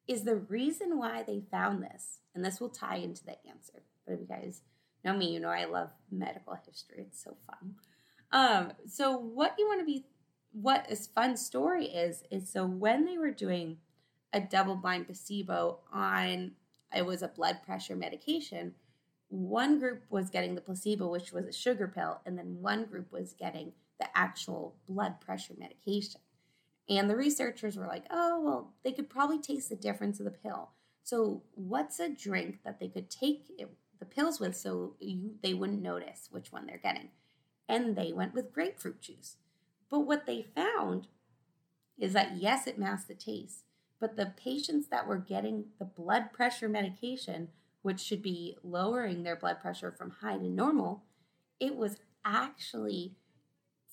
is 0.06 0.24
the 0.24 0.36
reason 0.36 0.98
why 0.98 1.22
they 1.22 1.42
found 1.50 1.82
this, 1.82 2.18
and 2.34 2.44
this 2.44 2.60
will 2.60 2.68
tie 2.68 2.96
into 2.96 3.24
the 3.24 3.36
answer. 3.48 3.82
But 4.06 4.14
if 4.14 4.20
you 4.20 4.26
guys 4.26 4.60
know 5.04 5.16
me, 5.16 5.32
you 5.32 5.40
know 5.40 5.48
I 5.48 5.64
love 5.64 5.90
medical 6.10 6.56
history. 6.66 7.06
It's 7.08 7.22
so 7.22 7.36
fun. 7.46 7.74
Um, 8.32 8.72
so 8.88 9.16
what 9.16 9.54
you 9.58 9.66
want 9.66 9.80
to 9.80 9.86
be, 9.86 10.06
what 10.52 10.86
this 10.88 11.06
fun 11.06 11.36
story 11.36 11.86
is, 11.86 12.24
is 12.30 12.48
so 12.48 12.66
when 12.66 13.04
they 13.04 13.18
were 13.18 13.30
doing 13.30 13.78
a 14.32 14.40
double 14.40 14.76
blind 14.76 15.06
placebo 15.06 15.78
on 15.92 16.52
it 16.94 17.04
was 17.04 17.22
a 17.22 17.28
blood 17.28 17.58
pressure 17.64 17.96
medication 17.96 18.74
one 19.34 19.78
group 19.78 20.04
was 20.10 20.30
getting 20.30 20.54
the 20.54 20.60
placebo, 20.60 21.08
which 21.08 21.32
was 21.32 21.46
a 21.46 21.52
sugar 21.52 21.88
pill, 21.88 22.20
and 22.24 22.38
then 22.38 22.58
one 22.60 22.84
group 22.84 23.10
was 23.12 23.32
getting 23.32 23.72
the 23.98 24.06
actual 24.14 24.76
blood 24.86 25.20
pressure 25.20 25.54
medication. 25.58 26.20
And 26.88 27.08
the 27.08 27.16
researchers 27.16 27.76
were 27.76 27.86
like, 27.86 28.04
oh, 28.10 28.40
well, 28.44 28.74
they 28.84 28.92
could 28.92 29.08
probably 29.08 29.40
taste 29.40 29.70
the 29.70 29.76
difference 29.76 30.20
of 30.20 30.26
the 30.26 30.30
pill. 30.30 30.70
So, 31.02 31.42
what's 31.54 31.98
a 31.98 32.08
drink 32.08 32.60
that 32.64 32.78
they 32.78 32.88
could 32.88 33.10
take 33.10 33.46
it, 33.58 33.70
the 34.04 34.14
pills 34.14 34.40
with 34.40 34.56
so 34.56 34.94
you, 35.00 35.32
they 35.42 35.54
wouldn't 35.54 35.82
notice 35.82 36.28
which 36.30 36.52
one 36.52 36.66
they're 36.66 36.78
getting? 36.78 37.08
And 37.68 37.96
they 37.96 38.12
went 38.12 38.34
with 38.34 38.52
grapefruit 38.52 39.00
juice. 39.00 39.36
But 39.90 40.00
what 40.00 40.26
they 40.26 40.46
found 40.54 41.08
is 41.98 42.12
that, 42.12 42.36
yes, 42.36 42.66
it 42.66 42.78
masked 42.78 43.08
the 43.08 43.14
taste, 43.14 43.64
but 44.00 44.16
the 44.16 44.32
patients 44.36 44.88
that 44.88 45.06
were 45.06 45.18
getting 45.18 45.66
the 45.78 45.84
blood 45.84 46.32
pressure 46.32 46.68
medication 46.68 47.48
which 47.82 48.00
should 48.00 48.22
be 48.22 48.56
lowering 48.64 49.22
their 49.22 49.36
blood 49.36 49.60
pressure 49.60 49.92
from 49.92 50.10
high 50.22 50.38
to 50.38 50.48
normal, 50.48 51.02
it 51.60 51.76
was 51.76 51.98
actually 52.24 53.14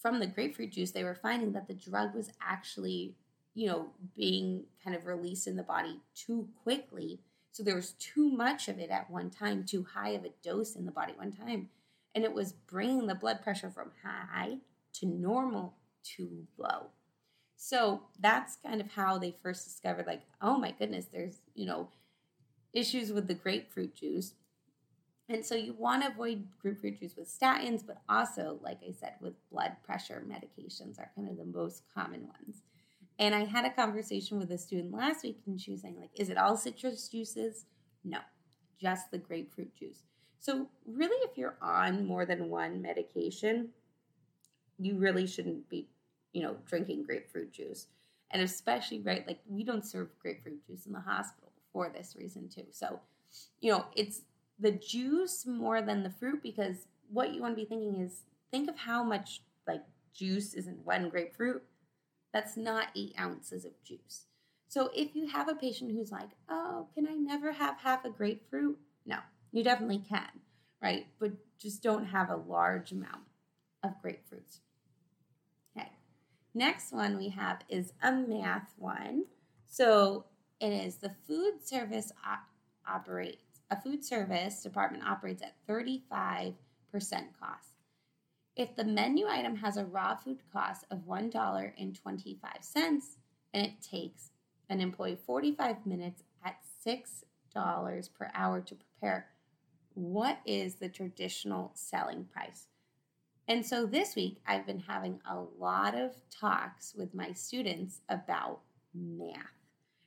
from 0.01 0.19
the 0.19 0.27
grapefruit 0.27 0.71
juice, 0.71 0.91
they 0.91 1.03
were 1.03 1.13
finding 1.13 1.51
that 1.51 1.67
the 1.67 1.73
drug 1.73 2.15
was 2.15 2.31
actually, 2.41 3.15
you 3.53 3.67
know, 3.67 3.89
being 4.15 4.63
kind 4.83 4.95
of 4.95 5.05
released 5.05 5.45
in 5.45 5.57
the 5.57 5.63
body 5.63 5.99
too 6.15 6.47
quickly. 6.63 7.19
So 7.51 7.63
there 7.63 7.75
was 7.75 7.91
too 7.93 8.29
much 8.29 8.67
of 8.67 8.79
it 8.79 8.89
at 8.89 9.11
one 9.11 9.29
time, 9.29 9.65
too 9.65 9.85
high 9.93 10.11
of 10.11 10.23
a 10.23 10.31
dose 10.43 10.75
in 10.75 10.85
the 10.85 10.91
body 10.91 11.13
one 11.15 11.31
time. 11.31 11.69
And 12.15 12.23
it 12.23 12.33
was 12.33 12.53
bringing 12.53 13.07
the 13.07 13.15
blood 13.15 13.41
pressure 13.41 13.69
from 13.69 13.91
high 14.03 14.57
to 14.93 15.05
normal 15.05 15.75
to 16.15 16.47
low. 16.57 16.87
So 17.57 18.01
that's 18.19 18.55
kind 18.55 18.81
of 18.81 18.91
how 18.91 19.17
they 19.17 19.35
first 19.43 19.65
discovered, 19.65 20.07
like, 20.07 20.23
oh 20.41 20.57
my 20.57 20.71
goodness, 20.71 21.05
there's, 21.11 21.41
you 21.53 21.65
know, 21.65 21.89
issues 22.73 23.11
with 23.11 23.27
the 23.27 23.33
grapefruit 23.33 23.95
juice. 23.95 24.33
And 25.29 25.45
so 25.45 25.55
you 25.55 25.73
want 25.73 26.03
to 26.03 26.09
avoid 26.09 26.47
grapefruit 26.61 26.99
juice 26.99 27.15
with 27.15 27.29
statins, 27.29 27.85
but 27.85 28.01
also, 28.09 28.59
like 28.61 28.79
I 28.87 28.91
said, 28.91 29.13
with 29.21 29.33
blood 29.51 29.77
pressure 29.83 30.23
medications 30.27 30.99
are 30.99 31.11
kind 31.15 31.29
of 31.29 31.37
the 31.37 31.45
most 31.45 31.83
common 31.93 32.21
ones. 32.21 32.63
And 33.21 33.35
I 33.35 33.45
had 33.45 33.65
a 33.65 33.69
conversation 33.69 34.39
with 34.39 34.51
a 34.51 34.57
student 34.57 34.91
last 34.91 35.23
week, 35.23 35.37
and 35.45 35.61
she 35.61 35.69
was 35.69 35.81
saying, 35.81 35.97
like, 35.99 36.09
is 36.19 36.31
it 36.31 36.39
all 36.39 36.57
citrus 36.57 37.07
juices? 37.07 37.65
No, 38.03 38.17
just 38.81 39.11
the 39.11 39.19
grapefruit 39.19 39.75
juice. 39.75 40.01
So, 40.39 40.67
really, 40.87 41.17
if 41.29 41.37
you're 41.37 41.55
on 41.61 42.03
more 42.07 42.25
than 42.25 42.49
one 42.49 42.81
medication, 42.81 43.69
you 44.79 44.97
really 44.97 45.27
shouldn't 45.27 45.69
be, 45.69 45.87
you 46.33 46.41
know, 46.41 46.55
drinking 46.65 47.03
grapefruit 47.03 47.53
juice. 47.53 47.85
And 48.31 48.41
especially, 48.41 49.01
right, 49.01 49.27
like 49.27 49.41
we 49.47 49.63
don't 49.63 49.85
serve 49.85 50.07
grapefruit 50.19 50.65
juice 50.65 50.87
in 50.87 50.93
the 50.93 50.99
hospital 50.99 51.51
for 51.71 51.89
this 51.89 52.15
reason, 52.17 52.49
too. 52.49 52.65
So, 52.71 52.99
you 53.59 53.71
know, 53.71 53.85
it's 53.95 54.21
the 54.59 54.71
juice 54.71 55.45
more 55.45 55.83
than 55.83 56.01
the 56.01 56.09
fruit 56.09 56.41
because 56.41 56.87
what 57.07 57.35
you 57.35 57.41
want 57.41 57.55
to 57.55 57.61
be 57.61 57.69
thinking 57.69 58.01
is 58.01 58.23
think 58.49 58.67
of 58.67 58.77
how 58.79 59.03
much 59.03 59.43
like 59.67 59.83
juice 60.11 60.55
is 60.55 60.65
in 60.65 60.79
one 60.83 61.09
grapefruit. 61.09 61.61
That's 62.33 62.55
not 62.57 62.87
eight 62.95 63.13
ounces 63.19 63.65
of 63.65 63.81
juice. 63.83 64.25
So 64.67 64.89
if 64.95 65.15
you 65.15 65.27
have 65.27 65.49
a 65.49 65.55
patient 65.55 65.91
who's 65.91 66.11
like, 66.11 66.29
oh, 66.47 66.87
can 66.95 67.05
I 67.07 67.13
never 67.15 67.51
have 67.51 67.77
half 67.79 68.05
a 68.05 68.09
grapefruit? 68.09 68.77
No, 69.05 69.17
you 69.51 69.63
definitely 69.63 70.01
can, 70.07 70.29
right? 70.81 71.07
But 71.19 71.33
just 71.59 71.83
don't 71.83 72.05
have 72.05 72.29
a 72.29 72.37
large 72.37 72.91
amount 72.93 73.23
of 73.83 73.91
grapefruits. 74.03 74.59
Okay. 75.75 75.89
Next 76.53 76.93
one 76.93 77.17
we 77.17 77.29
have 77.29 77.59
is 77.67 77.91
a 78.01 78.13
math 78.13 78.73
one. 78.77 79.25
So 79.65 80.25
it 80.61 80.71
is 80.71 80.95
the 80.97 81.11
food 81.27 81.65
service 81.65 82.11
op- 82.25 82.47
operates, 82.87 83.59
a 83.69 83.81
food 83.81 84.05
service 84.05 84.61
department 84.61 85.03
operates 85.05 85.41
at 85.41 85.55
35% 85.67 86.53
cost. 86.93 87.70
If 88.55 88.75
the 88.75 88.83
menu 88.83 89.27
item 89.27 89.55
has 89.57 89.77
a 89.77 89.85
raw 89.85 90.15
food 90.15 90.39
cost 90.51 90.85
of 90.91 91.05
$1.25 91.07 93.17
and 93.53 93.65
it 93.65 93.81
takes 93.81 94.31
an 94.69 94.81
employee 94.81 95.17
45 95.25 95.85
minutes 95.85 96.23
at 96.43 96.57
$6 96.85 98.13
per 98.13 98.31
hour 98.33 98.61
to 98.61 98.75
prepare, 98.75 99.27
what 99.93 100.39
is 100.45 100.75
the 100.75 100.89
traditional 100.89 101.71
selling 101.75 102.25
price? 102.25 102.67
And 103.47 103.65
so 103.65 103.85
this 103.85 104.15
week, 104.15 104.37
I've 104.45 104.65
been 104.65 104.79
having 104.79 105.19
a 105.29 105.39
lot 105.59 105.95
of 105.95 106.15
talks 106.29 106.93
with 106.95 107.13
my 107.13 107.33
students 107.33 108.01
about 108.07 108.59
math, 108.93 109.35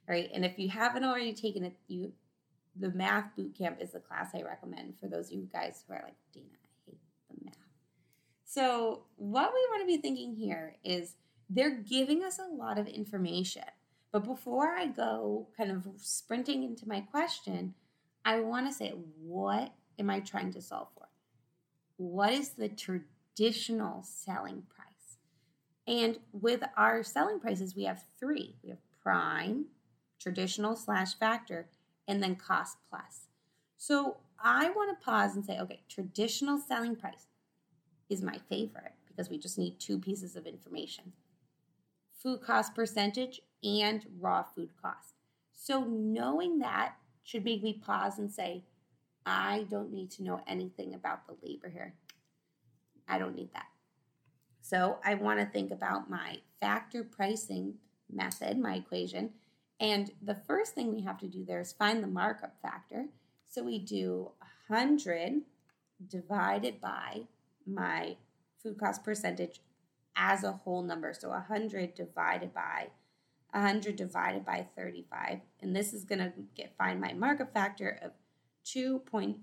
right? 0.09 0.31
And 0.33 0.45
if 0.45 0.59
you 0.59 0.69
haven't 0.69 1.05
already 1.05 1.35
taken 1.35 1.65
it, 1.65 1.77
you 1.89 2.13
the 2.77 2.91
math 2.91 3.37
boot 3.37 3.55
camp 3.57 3.79
is 3.81 3.93
the 3.93 4.01
class 4.01 4.31
I 4.35 4.43
recommend 4.43 4.99
for 4.99 5.07
those 5.07 5.27
of 5.27 5.35
you 5.35 5.49
guys 5.53 5.85
who 5.87 5.95
are 5.95 6.03
like, 6.05 6.17
Dana, 6.33 6.47
so, 8.55 9.03
what 9.17 9.53
we 9.53 9.67
want 9.69 9.83
to 9.83 9.87
be 9.87 10.01
thinking 10.01 10.37
here 10.37 10.77
is 10.85 11.17
they're 11.51 11.75
giving 11.75 12.23
us 12.23 12.39
a 12.39 12.55
lot 12.55 12.79
of 12.79 12.87
information. 12.87 13.65
But 14.13 14.23
before 14.23 14.69
I 14.69 14.87
go 14.87 15.49
kind 15.57 15.73
of 15.73 15.89
sprinting 15.97 16.63
into 16.63 16.87
my 16.87 17.01
question, 17.01 17.75
I 18.25 18.39
want 18.39 18.69
to 18.69 18.73
say, 18.73 18.91
what 19.21 19.75
am 19.99 20.09
I 20.09 20.21
trying 20.21 20.53
to 20.53 20.63
solve 20.63 20.87
for? 20.95 21.09
What 21.97 22.33
is 22.33 22.51
the 22.51 22.69
traditional 22.69 24.05
selling 24.05 24.63
price? 24.73 25.19
And 25.89 26.21
with 26.31 26.63
our 26.77 27.03
selling 27.03 27.41
prices, 27.41 27.75
we 27.75 27.83
have 27.87 28.05
three 28.21 28.55
we 28.63 28.71
have 28.71 28.79
prime, 29.03 29.65
traditional 30.21 30.77
slash 30.77 31.17
factor, 31.17 31.67
and 32.07 32.23
then 32.23 32.37
cost 32.37 32.77
plus. 32.89 33.27
So 33.79 34.19
I 34.39 34.71
want 34.71 34.97
to 34.97 35.05
pause 35.05 35.35
and 35.35 35.45
say, 35.45 35.59
okay, 35.59 35.81
traditional 35.89 36.59
selling 36.59 36.95
price 36.95 37.27
is 38.09 38.23
my 38.23 38.39
favorite 38.49 38.93
because 39.07 39.31
we 39.31 39.39
just 39.39 39.59
need 39.59 39.79
two 39.79 39.99
pieces 39.99 40.37
of 40.37 40.47
information 40.47 41.13
food 42.25 42.41
cost 42.41 42.75
percentage 42.75 43.43
and 43.63 44.07
raw 44.19 44.43
food 44.43 44.71
cost. 44.81 45.15
So, 45.53 45.85
knowing 45.85 46.59
that 46.59 46.95
should 47.23 47.45
make 47.45 47.63
me 47.63 47.75
pause 47.75 48.19
and 48.19 48.33
say, 48.33 48.65
I 49.27 49.67
don't 49.71 49.93
need 49.93 50.11
to 50.13 50.25
know 50.25 50.41
anything 50.47 50.95
about 50.95 51.27
the 51.27 51.37
labor 51.47 51.69
here. 51.69 51.95
I 53.07 53.19
don't 53.19 53.37
need 53.37 53.53
that. 53.53 53.67
So, 54.63 54.99
I 55.05 55.15
want 55.15 55.41
to 55.41 55.47
think 55.47 55.71
about 55.71 56.11
my 56.11 56.39
factor 56.61 57.05
pricing 57.05 57.75
method, 58.11 58.59
my 58.59 58.77
equation. 58.77 59.31
And 59.79 60.11
the 60.23 60.35
first 60.35 60.75
thing 60.75 60.95
we 60.95 61.03
have 61.03 61.19
to 61.19 61.27
do 61.27 61.45
there 61.45 61.61
is 61.61 61.73
find 61.73 62.03
the 62.03 62.09
markup 62.09 62.57
factor. 62.63 63.07
So, 63.49 63.63
we 63.63 63.79
do 63.79 64.31
100 64.69 65.43
divided 66.09 66.81
by 66.81 67.23
my 67.67 68.17
food 68.63 68.79
cost 68.79 69.05
percentage 69.05 69.61
as 70.17 70.45
a 70.45 70.53
whole 70.53 70.83
number. 70.83 71.13
So 71.13 71.31
100 71.31 71.95
divided 71.95 72.55
by 72.55 72.89
100 73.55 73.97
divided 73.97 74.45
by 74.45 74.67
35. 74.77 75.41
And 75.61 75.75
this 75.77 75.95
is 75.95 76.05
going 76.05 76.19
to 76.19 76.33
get 76.57 76.77
find 76.77 77.01
my 77.01 77.13
markup 77.13 77.55
factor 77.55 77.99
of 78.03 78.11
2.86 78.67 79.41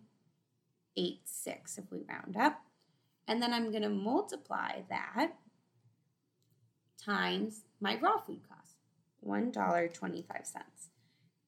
if 1.78 1.86
we 1.90 2.04
round 2.10 2.36
up. 2.38 2.62
And 3.28 3.42
then 3.42 3.54
I'm 3.54 3.72
going 3.72 3.84
to 3.84 3.90
multiply 3.90 4.82
that 4.90 5.32
times 7.04 7.64
my 7.80 7.98
raw 8.02 8.20
food 8.20 8.42
cost, 8.50 8.76
$1.25. 9.26 10.24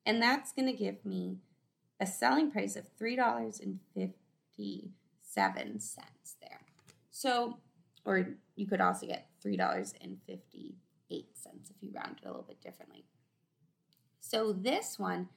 And 0.05 0.21
that's 0.21 0.53
going 0.53 0.67
to 0.67 0.73
give 0.77 1.05
me 1.05 1.37
a 1.99 2.05
selling 2.05 2.51
price 2.51 2.75
of 2.77 2.85
$3.57 2.97 4.13
there. 6.41 6.42
So, 7.15 7.59
or 8.05 8.27
you 8.55 8.65
could 8.65 8.81
also 8.81 9.05
get 9.05 9.27
$3.58 9.45 9.93
if 11.09 11.75
you 11.79 11.91
round 11.93 12.17
it 12.17 12.25
a 12.25 12.27
little 12.27 12.41
bit 12.41 12.59
differently. 12.59 13.05
So, 14.19 14.51
this 14.51 14.97
one 14.97 15.29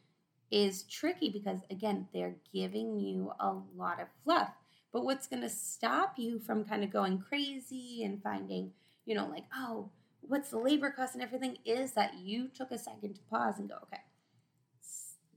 is 0.50 0.84
tricky 0.84 1.28
because, 1.28 1.60
again, 1.70 2.08
they're 2.14 2.36
giving 2.52 2.98
you 2.98 3.30
a 3.38 3.54
lot 3.76 4.00
of 4.00 4.08
fluff. 4.24 4.48
But 4.90 5.04
what's 5.04 5.26
going 5.26 5.42
to 5.42 5.50
stop 5.50 6.14
you 6.16 6.38
from 6.38 6.64
kind 6.64 6.82
of 6.82 6.90
going 6.90 7.18
crazy 7.18 8.04
and 8.04 8.22
finding, 8.22 8.72
you 9.04 9.14
know, 9.14 9.28
like, 9.28 9.44
oh, 9.54 9.90
what's 10.22 10.50
the 10.50 10.58
labor 10.58 10.90
cost 10.90 11.12
and 11.14 11.22
everything 11.22 11.58
is 11.66 11.92
that 11.92 12.14
you 12.14 12.48
took 12.48 12.70
a 12.70 12.78
second 12.78 13.14
to 13.16 13.20
pause 13.28 13.58
and 13.58 13.68
go, 13.68 13.74
okay, 13.82 14.00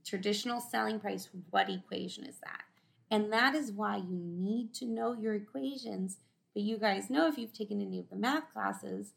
traditional 0.06 0.60
selling 0.60 0.98
price, 0.98 1.28
what 1.50 1.68
equation 1.68 2.24
is 2.24 2.38
that? 2.38 2.62
And 3.10 3.30
that 3.30 3.54
is 3.54 3.72
why 3.72 3.96
you 3.96 4.18
need 4.22 4.72
to 4.74 4.86
know 4.86 5.12
your 5.12 5.34
equations 5.34 6.16
but 6.54 6.62
you 6.62 6.78
guys 6.78 7.10
know 7.10 7.28
if 7.28 7.38
you've 7.38 7.52
taken 7.52 7.80
any 7.80 7.98
of 7.98 8.10
the 8.10 8.16
math 8.16 8.52
classes, 8.52 9.12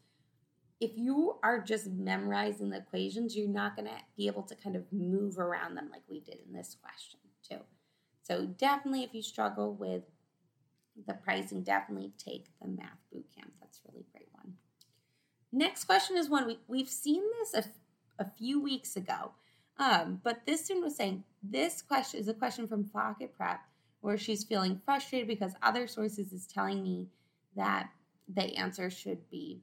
if 0.79 0.91
you 0.95 1.37
are 1.43 1.59
just 1.59 1.87
memorizing 1.87 2.69
the 2.69 2.77
equations, 2.77 3.35
you're 3.35 3.47
not 3.47 3.75
going 3.75 3.87
to 3.87 3.95
be 4.17 4.27
able 4.27 4.43
to 4.43 4.55
kind 4.55 4.75
of 4.75 4.83
move 4.91 5.39
around 5.39 5.75
them 5.75 5.89
like 5.91 6.03
we 6.09 6.19
did 6.19 6.39
in 6.45 6.53
this 6.53 6.75
question, 6.81 7.19
too. 7.47 7.63
So, 8.21 8.45
definitely, 8.45 9.03
if 9.03 9.13
you 9.13 9.21
struggle 9.21 9.73
with 9.73 10.03
the 11.07 11.13
pricing, 11.13 11.63
definitely 11.63 12.11
take 12.17 12.47
the 12.61 12.67
math 12.67 12.99
boot 13.11 13.25
camp. 13.35 13.53
That's 13.59 13.79
a 13.79 13.91
really 13.91 14.05
great 14.11 14.27
one. 14.33 14.53
Next 15.51 15.85
question 15.85 16.17
is 16.17 16.29
one 16.29 16.47
we, 16.47 16.59
we've 16.67 16.89
seen 16.89 17.23
this 17.39 17.65
a, 17.65 18.23
a 18.23 18.29
few 18.37 18.61
weeks 18.61 18.95
ago, 18.95 19.31
um, 19.77 20.21
but 20.23 20.45
this 20.45 20.65
student 20.65 20.85
was 20.85 20.95
saying 20.95 21.23
this 21.41 21.81
question 21.81 22.19
is 22.19 22.27
a 22.27 22.33
question 22.33 22.67
from 22.67 22.85
Pocket 22.85 23.33
Prep 23.35 23.61
where 24.01 24.17
she's 24.17 24.43
feeling 24.43 24.81
frustrated 24.83 25.27
because 25.27 25.53
other 25.61 25.87
sources 25.87 26.33
is 26.33 26.45
telling 26.45 26.83
me 26.83 27.07
that 27.55 27.89
the 28.33 28.55
answer 28.55 28.89
should 28.89 29.29
be 29.29 29.61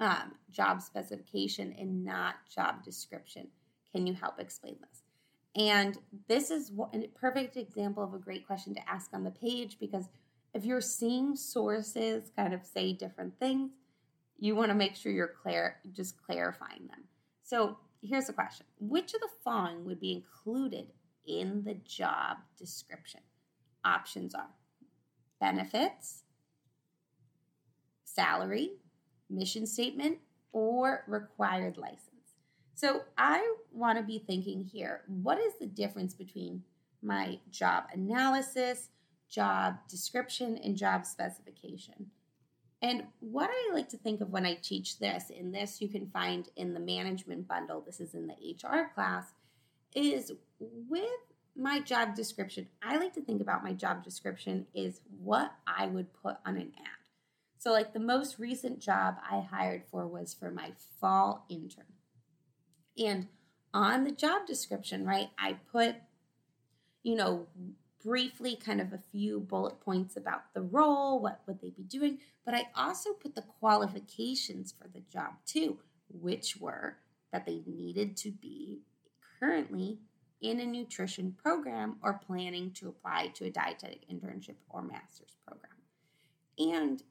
um, 0.00 0.32
job 0.50 0.82
specification 0.82 1.74
and 1.78 2.04
not 2.04 2.34
job 2.52 2.84
description. 2.84 3.48
Can 3.92 4.06
you 4.06 4.14
help 4.14 4.40
explain 4.40 4.76
this? 4.80 5.02
And 5.56 5.96
this 6.28 6.50
is 6.50 6.72
a 6.92 7.06
perfect 7.14 7.56
example 7.56 8.02
of 8.02 8.12
a 8.12 8.18
great 8.18 8.46
question 8.46 8.74
to 8.74 8.88
ask 8.88 9.10
on 9.12 9.22
the 9.22 9.30
page 9.30 9.78
because 9.78 10.08
if 10.52 10.64
you're 10.64 10.80
seeing 10.80 11.36
sources 11.36 12.30
kind 12.36 12.52
of 12.52 12.64
say 12.64 12.92
different 12.92 13.38
things, 13.38 13.70
you 14.38 14.56
want 14.56 14.70
to 14.70 14.74
make 14.74 14.96
sure 14.96 15.12
you're 15.12 15.34
clear, 15.42 15.76
just 15.92 16.20
clarifying 16.20 16.88
them. 16.88 17.04
So 17.44 17.78
here's 18.02 18.26
the 18.26 18.32
question 18.32 18.66
Which 18.80 19.14
of 19.14 19.20
the 19.20 19.28
following 19.44 19.84
would 19.84 20.00
be 20.00 20.12
included 20.12 20.92
in 21.26 21.62
the 21.62 21.74
job 21.74 22.38
description? 22.58 23.20
Options 23.84 24.34
are 24.34 24.50
benefits, 25.40 26.23
salary, 28.14 28.72
mission 29.28 29.66
statement, 29.66 30.18
or 30.52 31.04
required 31.06 31.76
license. 31.76 32.10
So 32.74 33.02
I 33.16 33.54
want 33.72 33.98
to 33.98 34.04
be 34.04 34.18
thinking 34.18 34.64
here 34.64 35.02
what 35.06 35.38
is 35.38 35.54
the 35.60 35.66
difference 35.66 36.14
between 36.14 36.62
my 37.02 37.38
job 37.50 37.84
analysis, 37.92 38.88
job 39.28 39.76
description, 39.88 40.58
and 40.62 40.76
job 40.76 41.06
specification? 41.06 42.10
And 42.82 43.04
what 43.20 43.48
I 43.50 43.72
like 43.72 43.88
to 43.90 43.96
think 43.96 44.20
of 44.20 44.30
when 44.30 44.44
I 44.44 44.54
teach 44.54 44.98
this, 44.98 45.30
and 45.30 45.54
this 45.54 45.80
you 45.80 45.88
can 45.88 46.08
find 46.08 46.48
in 46.56 46.74
the 46.74 46.80
management 46.80 47.48
bundle, 47.48 47.80
this 47.80 48.00
is 48.00 48.14
in 48.14 48.26
the 48.26 48.34
HR 48.34 48.90
class, 48.94 49.32
is 49.94 50.32
with 50.60 51.04
my 51.56 51.80
job 51.80 52.14
description, 52.14 52.66
I 52.82 52.98
like 52.98 53.14
to 53.14 53.22
think 53.22 53.40
about 53.40 53.64
my 53.64 53.72
job 53.72 54.04
description 54.04 54.66
is 54.74 55.00
what 55.22 55.52
I 55.66 55.86
would 55.86 56.12
put 56.12 56.36
on 56.44 56.56
an 56.56 56.72
ad. 56.78 57.03
So, 57.64 57.72
like 57.72 57.94
the 57.94 57.98
most 57.98 58.38
recent 58.38 58.78
job 58.78 59.16
I 59.22 59.40
hired 59.40 59.84
for 59.90 60.06
was 60.06 60.34
for 60.34 60.50
my 60.50 60.72
fall 61.00 61.46
intern. 61.48 61.94
And 62.98 63.28
on 63.72 64.04
the 64.04 64.10
job 64.10 64.46
description, 64.46 65.06
right, 65.06 65.30
I 65.38 65.54
put, 65.72 65.96
you 67.02 67.14
know, 67.14 67.46
briefly 68.04 68.54
kind 68.54 68.82
of 68.82 68.92
a 68.92 69.00
few 69.10 69.40
bullet 69.40 69.80
points 69.80 70.14
about 70.14 70.52
the 70.52 70.60
role, 70.60 71.22
what 71.22 71.40
would 71.46 71.62
they 71.62 71.70
be 71.70 71.84
doing, 71.84 72.18
but 72.44 72.52
I 72.52 72.66
also 72.76 73.14
put 73.14 73.34
the 73.34 73.40
qualifications 73.40 74.74
for 74.78 74.86
the 74.88 75.00
job 75.10 75.32
too, 75.46 75.78
which 76.10 76.58
were 76.58 76.98
that 77.32 77.46
they 77.46 77.62
needed 77.66 78.14
to 78.18 78.30
be 78.30 78.82
currently 79.40 80.00
in 80.42 80.60
a 80.60 80.66
nutrition 80.66 81.34
program 81.42 81.96
or 82.02 82.20
planning 82.26 82.72
to 82.72 82.90
apply 82.90 83.28
to 83.28 83.46
a 83.46 83.50
dietetic 83.50 84.06
internship 84.12 84.56
or 84.68 84.82
master's 84.82 85.38
program. 85.46 85.72
And 86.58 87.02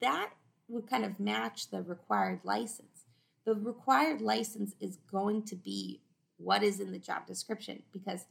that 0.00 0.30
would 0.68 0.88
kind 0.88 1.04
of 1.04 1.20
match 1.20 1.70
the 1.70 1.82
required 1.82 2.40
license. 2.44 3.04
The 3.44 3.54
required 3.54 4.20
license 4.20 4.74
is 4.80 4.98
going 5.10 5.44
to 5.44 5.56
be 5.56 6.00
what 6.38 6.62
is 6.62 6.80
in 6.80 6.92
the 6.92 6.98
job 6.98 7.26
description 7.26 7.82
because 7.92 8.26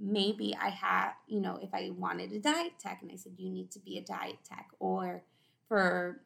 maybe 0.00 0.56
I 0.60 0.70
have, 0.70 1.12
you 1.26 1.40
know, 1.40 1.58
if 1.60 1.74
I 1.74 1.90
wanted 1.90 2.32
a 2.32 2.38
diet 2.38 2.72
tech 2.78 3.00
and 3.02 3.10
I 3.12 3.16
said, 3.16 3.32
you 3.36 3.50
need 3.50 3.70
to 3.72 3.78
be 3.78 3.98
a 3.98 4.02
diet 4.02 4.38
tech, 4.48 4.68
or 4.78 5.22
for, 5.68 6.22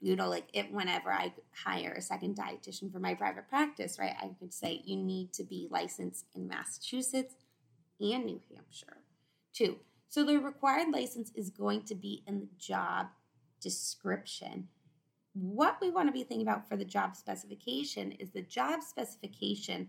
you 0.00 0.14
know, 0.14 0.28
like 0.28 0.46
if 0.52 0.70
whenever 0.70 1.10
I 1.10 1.32
hire 1.52 1.92
a 1.92 2.02
second 2.02 2.36
dietitian 2.36 2.92
for 2.92 3.00
my 3.00 3.14
private 3.14 3.48
practice, 3.48 3.98
right, 3.98 4.14
I 4.20 4.30
could 4.38 4.54
say 4.54 4.82
you 4.84 4.96
need 4.96 5.32
to 5.34 5.42
be 5.42 5.66
licensed 5.70 6.26
in 6.34 6.46
Massachusetts 6.46 7.34
and 8.00 8.26
New 8.26 8.40
Hampshire 8.54 8.98
too. 9.52 9.78
So 10.08 10.24
the 10.24 10.38
required 10.38 10.92
license 10.92 11.32
is 11.34 11.50
going 11.50 11.82
to 11.84 11.94
be 11.94 12.22
in 12.26 12.40
the 12.40 12.48
job 12.58 13.08
description. 13.64 14.68
What 15.32 15.78
we 15.80 15.90
want 15.90 16.06
to 16.08 16.12
be 16.12 16.22
thinking 16.22 16.46
about 16.46 16.68
for 16.68 16.76
the 16.76 16.84
job 16.84 17.16
specification 17.16 18.12
is 18.12 18.30
the 18.30 18.42
job 18.42 18.82
specification 18.82 19.88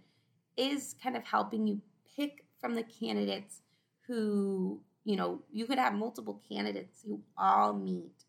is 0.57 0.95
kind 1.03 1.15
of 1.15 1.23
helping 1.23 1.67
you 1.67 1.81
pick 2.15 2.45
from 2.59 2.73
the 2.73 2.83
candidates 2.83 3.61
who, 4.07 4.81
you 5.03 5.17
know, 5.17 5.41
you 5.51 5.65
could 5.67 5.77
have 5.77 5.93
multiple 5.93 6.41
candidates 6.49 7.03
who 7.05 7.21
all 7.37 7.73
meet 7.73 8.23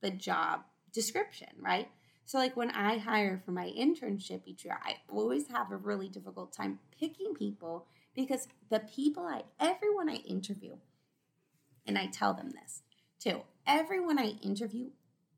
the 0.00 0.10
job 0.10 0.62
description, 0.92 1.48
right? 1.60 1.88
So, 2.24 2.38
like 2.38 2.56
when 2.56 2.70
I 2.70 2.98
hire 2.98 3.40
for 3.44 3.52
my 3.52 3.66
internship 3.78 4.42
each 4.46 4.64
year, 4.64 4.78
I 4.82 4.96
always 5.08 5.48
have 5.48 5.70
a 5.70 5.76
really 5.76 6.08
difficult 6.08 6.52
time 6.52 6.78
picking 6.98 7.34
people 7.34 7.86
because 8.14 8.48
the 8.70 8.80
people 8.80 9.24
I, 9.24 9.42
everyone 9.60 10.08
I 10.08 10.16
interview, 10.16 10.76
and 11.86 11.96
I 11.96 12.06
tell 12.06 12.34
them 12.34 12.50
this 12.50 12.82
too, 13.18 13.42
everyone 13.68 14.18
I 14.18 14.32
interview 14.42 14.88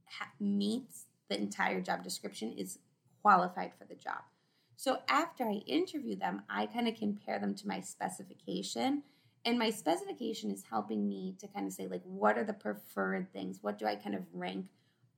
ha- 0.06 0.30
meets 0.38 1.06
the 1.28 1.38
entire 1.38 1.80
job 1.80 2.02
description, 2.02 2.52
is 2.56 2.78
qualified 3.22 3.72
for 3.78 3.84
the 3.84 3.94
job. 3.94 4.22
So 4.76 4.98
after 5.08 5.44
I 5.44 5.62
interview 5.66 6.16
them, 6.16 6.42
I 6.48 6.66
kind 6.66 6.88
of 6.88 6.96
compare 6.96 7.38
them 7.38 7.54
to 7.56 7.68
my 7.68 7.80
specification. 7.80 9.02
And 9.44 9.58
my 9.58 9.70
specification 9.70 10.50
is 10.50 10.64
helping 10.68 11.08
me 11.08 11.34
to 11.38 11.46
kind 11.48 11.66
of 11.66 11.72
say, 11.72 11.86
like, 11.86 12.02
what 12.04 12.38
are 12.38 12.44
the 12.44 12.52
preferred 12.52 13.32
things? 13.32 13.58
What 13.62 13.78
do 13.78 13.86
I 13.86 13.94
kind 13.94 14.14
of 14.14 14.22
rank 14.32 14.66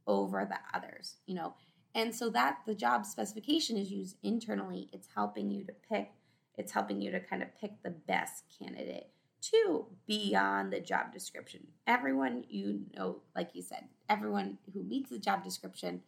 over 0.06 0.44
the 0.44 0.58
others? 0.76 1.16
You 1.26 1.36
know, 1.36 1.54
and 1.94 2.14
so 2.14 2.30
that 2.30 2.58
the 2.66 2.74
job 2.74 3.04
specification 3.06 3.76
is 3.76 3.90
used 3.90 4.16
internally. 4.22 4.88
It's 4.92 5.08
helping 5.14 5.50
you 5.50 5.64
to 5.64 5.72
pick, 5.88 6.12
it's 6.56 6.72
helping 6.72 7.00
you 7.00 7.10
to 7.10 7.20
kind 7.20 7.42
of 7.42 7.56
pick 7.60 7.82
the 7.82 7.90
best 7.90 8.44
candidate 8.58 9.10
to 9.42 9.86
beyond 10.06 10.72
the 10.72 10.80
job 10.80 11.12
description. 11.12 11.66
Everyone 11.86 12.44
you 12.48 12.82
know, 12.96 13.18
like 13.34 13.50
you 13.54 13.62
said, 13.62 13.84
everyone 14.08 14.58
who 14.72 14.82
meets 14.82 15.10
the 15.10 15.18
job 15.18 15.44
description 15.44 16.02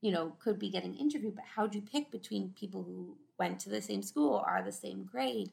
you 0.00 0.12
know, 0.12 0.32
could 0.38 0.58
be 0.58 0.70
getting 0.70 0.94
interviewed, 0.94 1.34
but 1.34 1.44
how'd 1.56 1.74
you 1.74 1.82
pick 1.82 2.10
between 2.10 2.54
people 2.58 2.82
who 2.82 3.16
went 3.38 3.58
to 3.60 3.68
the 3.68 3.82
same 3.82 4.02
school 4.02 4.42
are 4.46 4.62
the 4.62 4.72
same 4.72 5.04
grade? 5.04 5.50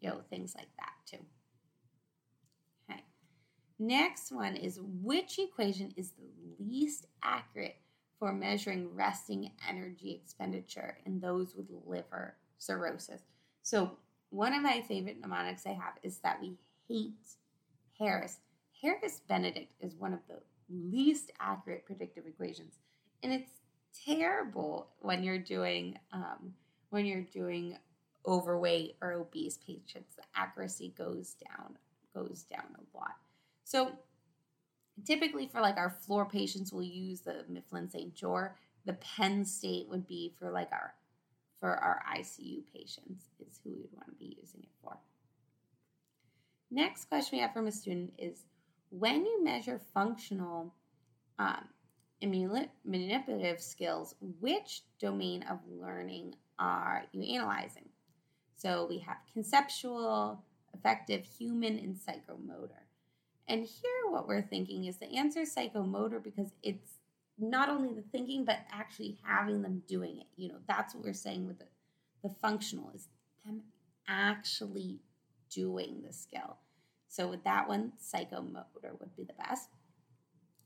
You 0.00 0.10
know, 0.10 0.20
things 0.28 0.54
like 0.56 0.68
that 0.78 0.92
too. 1.06 1.24
Okay. 2.90 3.02
Next 3.78 4.32
one 4.32 4.56
is 4.56 4.80
which 5.02 5.38
equation 5.38 5.92
is 5.96 6.10
the 6.10 6.64
least 6.64 7.06
accurate 7.22 7.76
for 8.18 8.32
measuring 8.32 8.94
resting 8.94 9.50
energy 9.66 10.20
expenditure 10.22 10.98
in 11.06 11.20
those 11.20 11.54
with 11.54 11.66
liver 11.86 12.34
cirrhosis? 12.58 13.22
So, 13.62 13.92
one 14.30 14.54
of 14.54 14.62
my 14.62 14.80
favorite 14.82 15.20
mnemonics 15.20 15.66
I 15.66 15.72
have 15.72 15.94
is 16.02 16.18
that 16.18 16.40
we 16.40 16.56
hate 16.88 17.14
Harris. 17.98 18.38
Harris 18.80 19.20
Benedict 19.28 19.72
is 19.80 19.94
one 19.96 20.12
of 20.12 20.20
the 20.28 20.40
least 20.70 21.32
accurate 21.40 21.84
predictive 21.84 22.26
equations. 22.26 22.78
And 23.22 23.32
it's 23.32 23.50
terrible 24.04 24.88
when 25.00 25.22
you're 25.22 25.38
doing 25.38 25.98
um, 26.12 26.54
when 26.90 27.06
you're 27.06 27.22
doing 27.22 27.76
overweight 28.26 28.96
or 29.02 29.12
obese 29.12 29.58
patients. 29.58 30.16
The 30.16 30.22
accuracy 30.34 30.94
goes 30.96 31.34
down 31.34 31.76
goes 32.14 32.44
down 32.44 32.64
a 32.76 32.96
lot. 32.96 33.16
So 33.64 33.92
typically 35.04 35.46
for 35.46 35.60
like 35.60 35.76
our 35.76 35.90
floor 35.90 36.24
patients, 36.24 36.72
we'll 36.72 36.82
use 36.82 37.20
the 37.20 37.44
Mifflin 37.48 37.90
St. 37.90 38.14
Jeor. 38.14 38.52
The 38.86 38.94
Penn 38.94 39.44
State 39.44 39.88
would 39.88 40.06
be 40.06 40.34
for 40.38 40.50
like 40.50 40.72
our 40.72 40.94
for 41.60 41.70
our 41.70 42.02
ICU 42.16 42.62
patients 42.74 43.26
is 43.38 43.60
who 43.62 43.70
we'd 43.70 43.92
want 43.92 44.08
to 44.08 44.14
be 44.14 44.36
using 44.40 44.62
it 44.62 44.70
for. 44.82 44.96
Next 46.70 47.06
question 47.06 47.38
we 47.38 47.42
have 47.42 47.52
from 47.52 47.66
a 47.66 47.72
student 47.72 48.12
is 48.18 48.44
when 48.90 49.24
you 49.26 49.44
measure 49.44 49.80
functional 49.92 50.74
um, 51.38 51.68
manipulative 52.84 53.60
skills, 53.60 54.14
which 54.40 54.82
domain 55.00 55.44
of 55.50 55.58
learning 55.68 56.34
are 56.58 57.04
you 57.12 57.22
analyzing? 57.34 57.88
So 58.56 58.86
we 58.88 58.98
have 58.98 59.16
conceptual, 59.32 60.42
affective, 60.74 61.24
human, 61.24 61.78
and 61.78 61.96
psychomotor. 61.96 62.84
And 63.48 63.62
here, 63.64 64.10
what 64.10 64.28
we're 64.28 64.42
thinking 64.42 64.84
is 64.84 64.98
the 64.98 65.16
answer 65.16 65.40
is 65.40 65.54
psychomotor 65.54 66.22
because 66.22 66.52
it's 66.62 66.99
not 67.40 67.68
only 67.68 67.94
the 67.94 68.02
thinking, 68.02 68.44
but 68.44 68.58
actually 68.72 69.18
having 69.22 69.62
them 69.62 69.82
doing 69.88 70.18
it. 70.18 70.26
You 70.36 70.48
know, 70.48 70.58
that's 70.68 70.94
what 70.94 71.04
we're 71.04 71.12
saying 71.12 71.46
with 71.46 71.58
the, 71.58 71.66
the 72.22 72.34
functional 72.40 72.90
is 72.94 73.08
them 73.44 73.62
actually 74.08 75.00
doing 75.50 76.02
the 76.06 76.12
skill. 76.12 76.58
So 77.08 77.28
with 77.28 77.44
that 77.44 77.68
one, 77.68 77.92
psychomotor 78.02 78.98
would 78.98 79.16
be 79.16 79.24
the 79.24 79.34
best. 79.34 79.68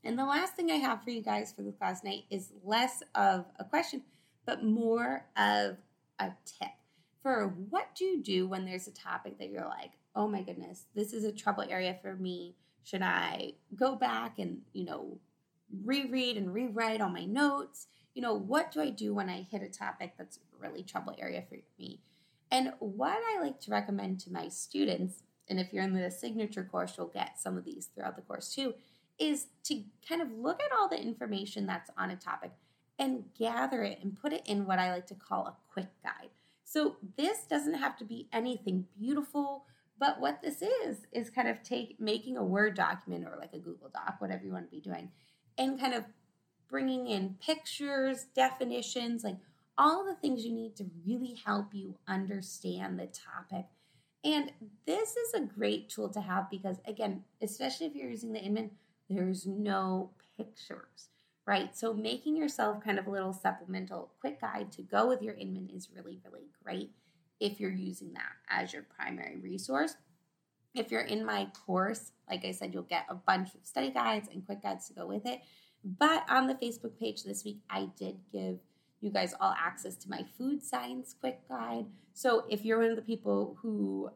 And 0.03 0.19
the 0.19 0.25
last 0.25 0.55
thing 0.55 0.69
I 0.69 0.75
have 0.75 1.03
for 1.03 1.09
you 1.09 1.21
guys 1.21 1.51
for 1.51 1.63
the 1.63 1.71
class 1.71 2.03
night 2.03 2.25
is 2.29 2.51
less 2.63 3.01
of 3.15 3.45
a 3.57 3.63
question, 3.63 4.03
but 4.45 4.63
more 4.63 5.25
of 5.35 5.77
a 6.19 6.31
tip 6.45 6.69
for 7.25 7.47
what 7.71 7.95
do 7.95 8.05
you 8.05 8.21
do 8.21 8.47
when 8.47 8.65
there's 8.65 8.87
a 8.87 8.91
topic 8.91 9.39
that 9.39 9.49
you're 9.49 9.65
like, 9.65 9.93
oh 10.15 10.27
my 10.27 10.43
goodness, 10.43 10.85
this 10.93 11.11
is 11.11 11.23
a 11.23 11.31
trouble 11.31 11.63
area 11.67 11.97
for 11.99 12.15
me. 12.15 12.53
Should 12.83 13.01
I 13.01 13.53
go 13.75 13.95
back 13.95 14.37
and, 14.37 14.61
you 14.73 14.85
know, 14.85 15.17
reread 15.83 16.37
and 16.37 16.53
rewrite 16.53 17.01
all 17.01 17.09
my 17.09 17.25
notes? 17.25 17.87
You 18.13 18.21
know, 18.21 18.33
what 18.33 18.71
do 18.71 18.81
I 18.81 18.89
do 18.89 19.13
when 19.13 19.29
I 19.29 19.41
hit 19.41 19.61
a 19.61 19.69
topic 19.69 20.13
that's 20.17 20.39
really 20.59 20.83
trouble 20.83 21.15
area 21.19 21.43
for 21.47 21.57
me? 21.77 21.99
And 22.51 22.73
what 22.79 23.17
I 23.33 23.41
like 23.41 23.59
to 23.61 23.71
recommend 23.71 24.19
to 24.21 24.31
my 24.31 24.47
students, 24.47 25.23
and 25.49 25.59
if 25.59 25.73
you're 25.73 25.83
in 25.83 25.93
the 25.93 26.11
signature 26.11 26.63
course, 26.63 26.95
you'll 26.97 27.07
get 27.07 27.39
some 27.39 27.57
of 27.57 27.65
these 27.65 27.89
throughout 27.93 28.15
the 28.15 28.21
course 28.21 28.53
too, 28.53 28.73
is 29.19 29.47
to 29.63 29.83
kind 30.07 30.21
of 30.21 30.31
look 30.31 30.61
at 30.61 30.71
all 30.77 30.87
the 30.87 31.01
information 31.01 31.65
that's 31.65 31.89
on 31.97 32.11
a 32.11 32.15
topic 32.15 32.51
and 32.97 33.25
gather 33.37 33.83
it 33.83 33.99
and 34.01 34.19
put 34.19 34.33
it 34.33 34.43
in 34.45 34.65
what 34.65 34.79
I 34.79 34.91
like 34.91 35.07
to 35.07 35.15
call 35.15 35.47
a 35.47 35.55
quick 35.71 35.89
guide. 36.03 36.29
So 36.63 36.97
this 37.17 37.43
doesn't 37.49 37.75
have 37.75 37.97
to 37.97 38.05
be 38.05 38.27
anything 38.31 38.85
beautiful, 38.97 39.65
but 39.99 40.19
what 40.19 40.41
this 40.41 40.61
is 40.61 41.05
is 41.11 41.29
kind 41.29 41.47
of 41.47 41.63
take 41.63 41.99
making 41.99 42.37
a 42.37 42.43
Word 42.43 42.75
document 42.75 43.25
or 43.25 43.37
like 43.39 43.53
a 43.53 43.59
Google 43.59 43.89
Doc, 43.89 44.15
whatever 44.19 44.45
you 44.45 44.51
want 44.51 44.65
to 44.65 44.75
be 44.75 44.81
doing, 44.81 45.11
and 45.57 45.79
kind 45.79 45.93
of 45.93 46.05
bringing 46.69 47.07
in 47.07 47.35
pictures, 47.45 48.25
definitions, 48.35 49.23
like 49.23 49.37
all 49.77 50.05
the 50.05 50.15
things 50.15 50.45
you 50.45 50.53
need 50.53 50.75
to 50.77 50.85
really 51.05 51.37
help 51.45 51.73
you 51.73 51.95
understand 52.07 52.99
the 52.99 53.07
topic. 53.07 53.65
And 54.23 54.51
this 54.87 55.15
is 55.15 55.33
a 55.33 55.41
great 55.41 55.89
tool 55.89 56.09
to 56.09 56.21
have 56.21 56.49
because 56.49 56.77
again, 56.87 57.23
especially 57.41 57.87
if 57.87 57.95
you're 57.95 58.09
using 58.09 58.33
the 58.33 58.39
Inman, 58.39 58.71
there's 59.09 59.45
no 59.45 60.09
pictures, 60.37 61.09
right? 61.45 61.77
So 61.77 61.93
making 61.93 62.35
yourself 62.35 62.83
kind 62.83 62.97
of 62.97 63.05
a 63.05 63.11
little 63.11 63.33
supplemental 63.33 64.11
quick 64.19 64.41
guide 64.41 64.71
to 64.73 64.81
go 64.81 65.07
with 65.07 65.21
your 65.21 65.35
Inman 65.35 65.69
is 65.73 65.89
really, 65.95 66.19
really 66.25 66.47
great 66.63 66.91
if 67.39 67.59
you're 67.59 67.71
using 67.71 68.13
that 68.13 68.31
as 68.49 68.73
your 68.73 68.83
primary 68.83 69.37
resource. 69.37 69.95
If 70.75 70.91
you're 70.91 71.01
in 71.01 71.25
my 71.25 71.47
course, 71.65 72.11
like 72.29 72.45
I 72.45 72.51
said, 72.51 72.73
you'll 72.73 72.83
get 72.83 73.05
a 73.09 73.15
bunch 73.15 73.53
of 73.55 73.61
study 73.63 73.91
guides 73.91 74.27
and 74.31 74.45
quick 74.45 74.61
guides 74.61 74.87
to 74.87 74.93
go 74.93 75.05
with 75.05 75.25
it. 75.25 75.41
But 75.83 76.23
on 76.29 76.47
the 76.47 76.55
Facebook 76.55 76.99
page 76.99 77.23
this 77.23 77.43
week, 77.45 77.59
I 77.69 77.89
did 77.97 78.17
give 78.31 78.59
you 79.01 79.11
guys 79.11 79.33
all 79.39 79.53
access 79.57 79.95
to 79.97 80.09
my 80.09 80.25
food 80.37 80.63
science 80.63 81.15
quick 81.19 81.47
guide. 81.47 81.85
So 82.13 82.45
if 82.49 82.65
you're 82.65 82.79
one 82.79 82.89
of 82.89 82.95
the 82.95 83.01
people 83.01 83.57
who 83.61 84.09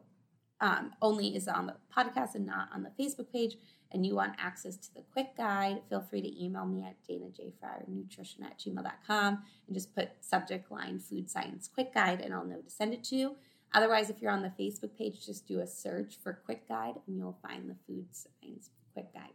um, 0.60 0.92
only 1.00 1.36
is 1.36 1.46
on 1.48 1.66
the 1.66 1.76
podcast 1.96 2.34
and 2.34 2.46
not 2.46 2.68
on 2.74 2.82
the 2.82 2.90
Facebook 3.02 3.32
page, 3.32 3.56
and 3.92 4.06
you 4.06 4.14
want 4.14 4.34
access 4.38 4.76
to 4.76 4.94
the 4.94 5.02
quick 5.12 5.36
guide, 5.36 5.80
feel 5.88 6.00
free 6.00 6.22
to 6.22 6.44
email 6.44 6.64
me 6.64 6.84
at 6.84 6.96
danajfryernutrition 7.08 8.42
at 8.44 8.58
gmail.com 8.58 9.42
and 9.66 9.74
just 9.74 9.94
put 9.94 10.10
subject 10.20 10.70
line 10.70 10.98
food 10.98 11.28
science 11.28 11.68
quick 11.72 11.92
guide 11.92 12.20
and 12.20 12.32
I'll 12.32 12.44
know 12.44 12.60
to 12.60 12.70
send 12.70 12.94
it 12.94 13.02
to 13.04 13.16
you. 13.16 13.36
Otherwise, 13.72 14.10
if 14.10 14.20
you're 14.20 14.32
on 14.32 14.42
the 14.42 14.62
Facebook 14.62 14.96
page, 14.98 15.24
just 15.24 15.46
do 15.46 15.60
a 15.60 15.66
search 15.66 16.18
for 16.22 16.40
quick 16.44 16.68
guide 16.68 16.96
and 17.06 17.16
you'll 17.16 17.38
find 17.46 17.70
the 17.70 17.76
food 17.86 18.06
science 18.10 18.70
quick 18.92 19.14
guide. 19.14 19.30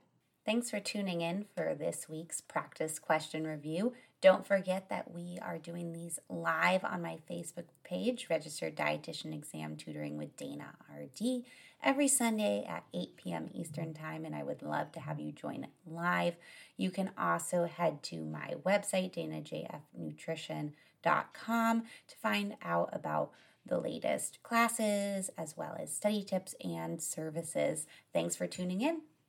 Thanks 0.46 0.70
for 0.70 0.80
tuning 0.80 1.22
in 1.22 1.46
for 1.56 1.74
this 1.74 2.08
week's 2.08 2.40
practice 2.40 3.00
question 3.00 3.48
review. 3.48 3.94
Don't 4.22 4.46
forget 4.46 4.90
that 4.90 5.10
we 5.12 5.40
are 5.42 5.58
doing 5.58 5.92
these 5.92 6.20
live 6.30 6.84
on 6.84 7.02
my 7.02 7.18
Facebook 7.30 7.66
page, 7.84 8.28
Registered 8.30 8.76
Dietitian 8.76 9.34
Exam 9.34 9.76
Tutoring 9.76 10.18
with 10.18 10.38
Dana 10.38 10.76
RD, 10.96 11.46
every 11.84 12.08
Sunday 12.08 12.64
at 12.68 12.84
8 12.94 13.18
p.m. 13.18 13.50
Eastern 13.54 13.96
Time, 13.96 14.24
and 14.24 14.36
I 14.36 14.44
would 14.44 14.62
love 14.62 14.92
to 14.92 15.00
have 15.00 15.20
you 15.20 15.32
join 15.32 15.66
live. 15.86 16.36
You 16.78 16.92
can 16.92 17.10
also 17.18 17.66
head 17.66 18.04
to 18.04 18.24
my 18.24 18.54
website, 18.64 19.16
danajfnutrition.com, 19.16 21.82
to 21.82 22.16
find 22.18 22.56
out 22.64 22.90
about 22.94 23.32
the 23.66 23.80
latest 23.80 24.42
classes 24.44 25.30
as 25.38 25.58
well 25.58 25.76
as 25.80 25.94
study 25.96 26.24
tips 26.24 26.56
and 26.64 27.02
services. 27.02 27.88
Thanks 28.14 28.36
for 28.36 28.48
tuning 28.48 28.82
in. 28.82 29.02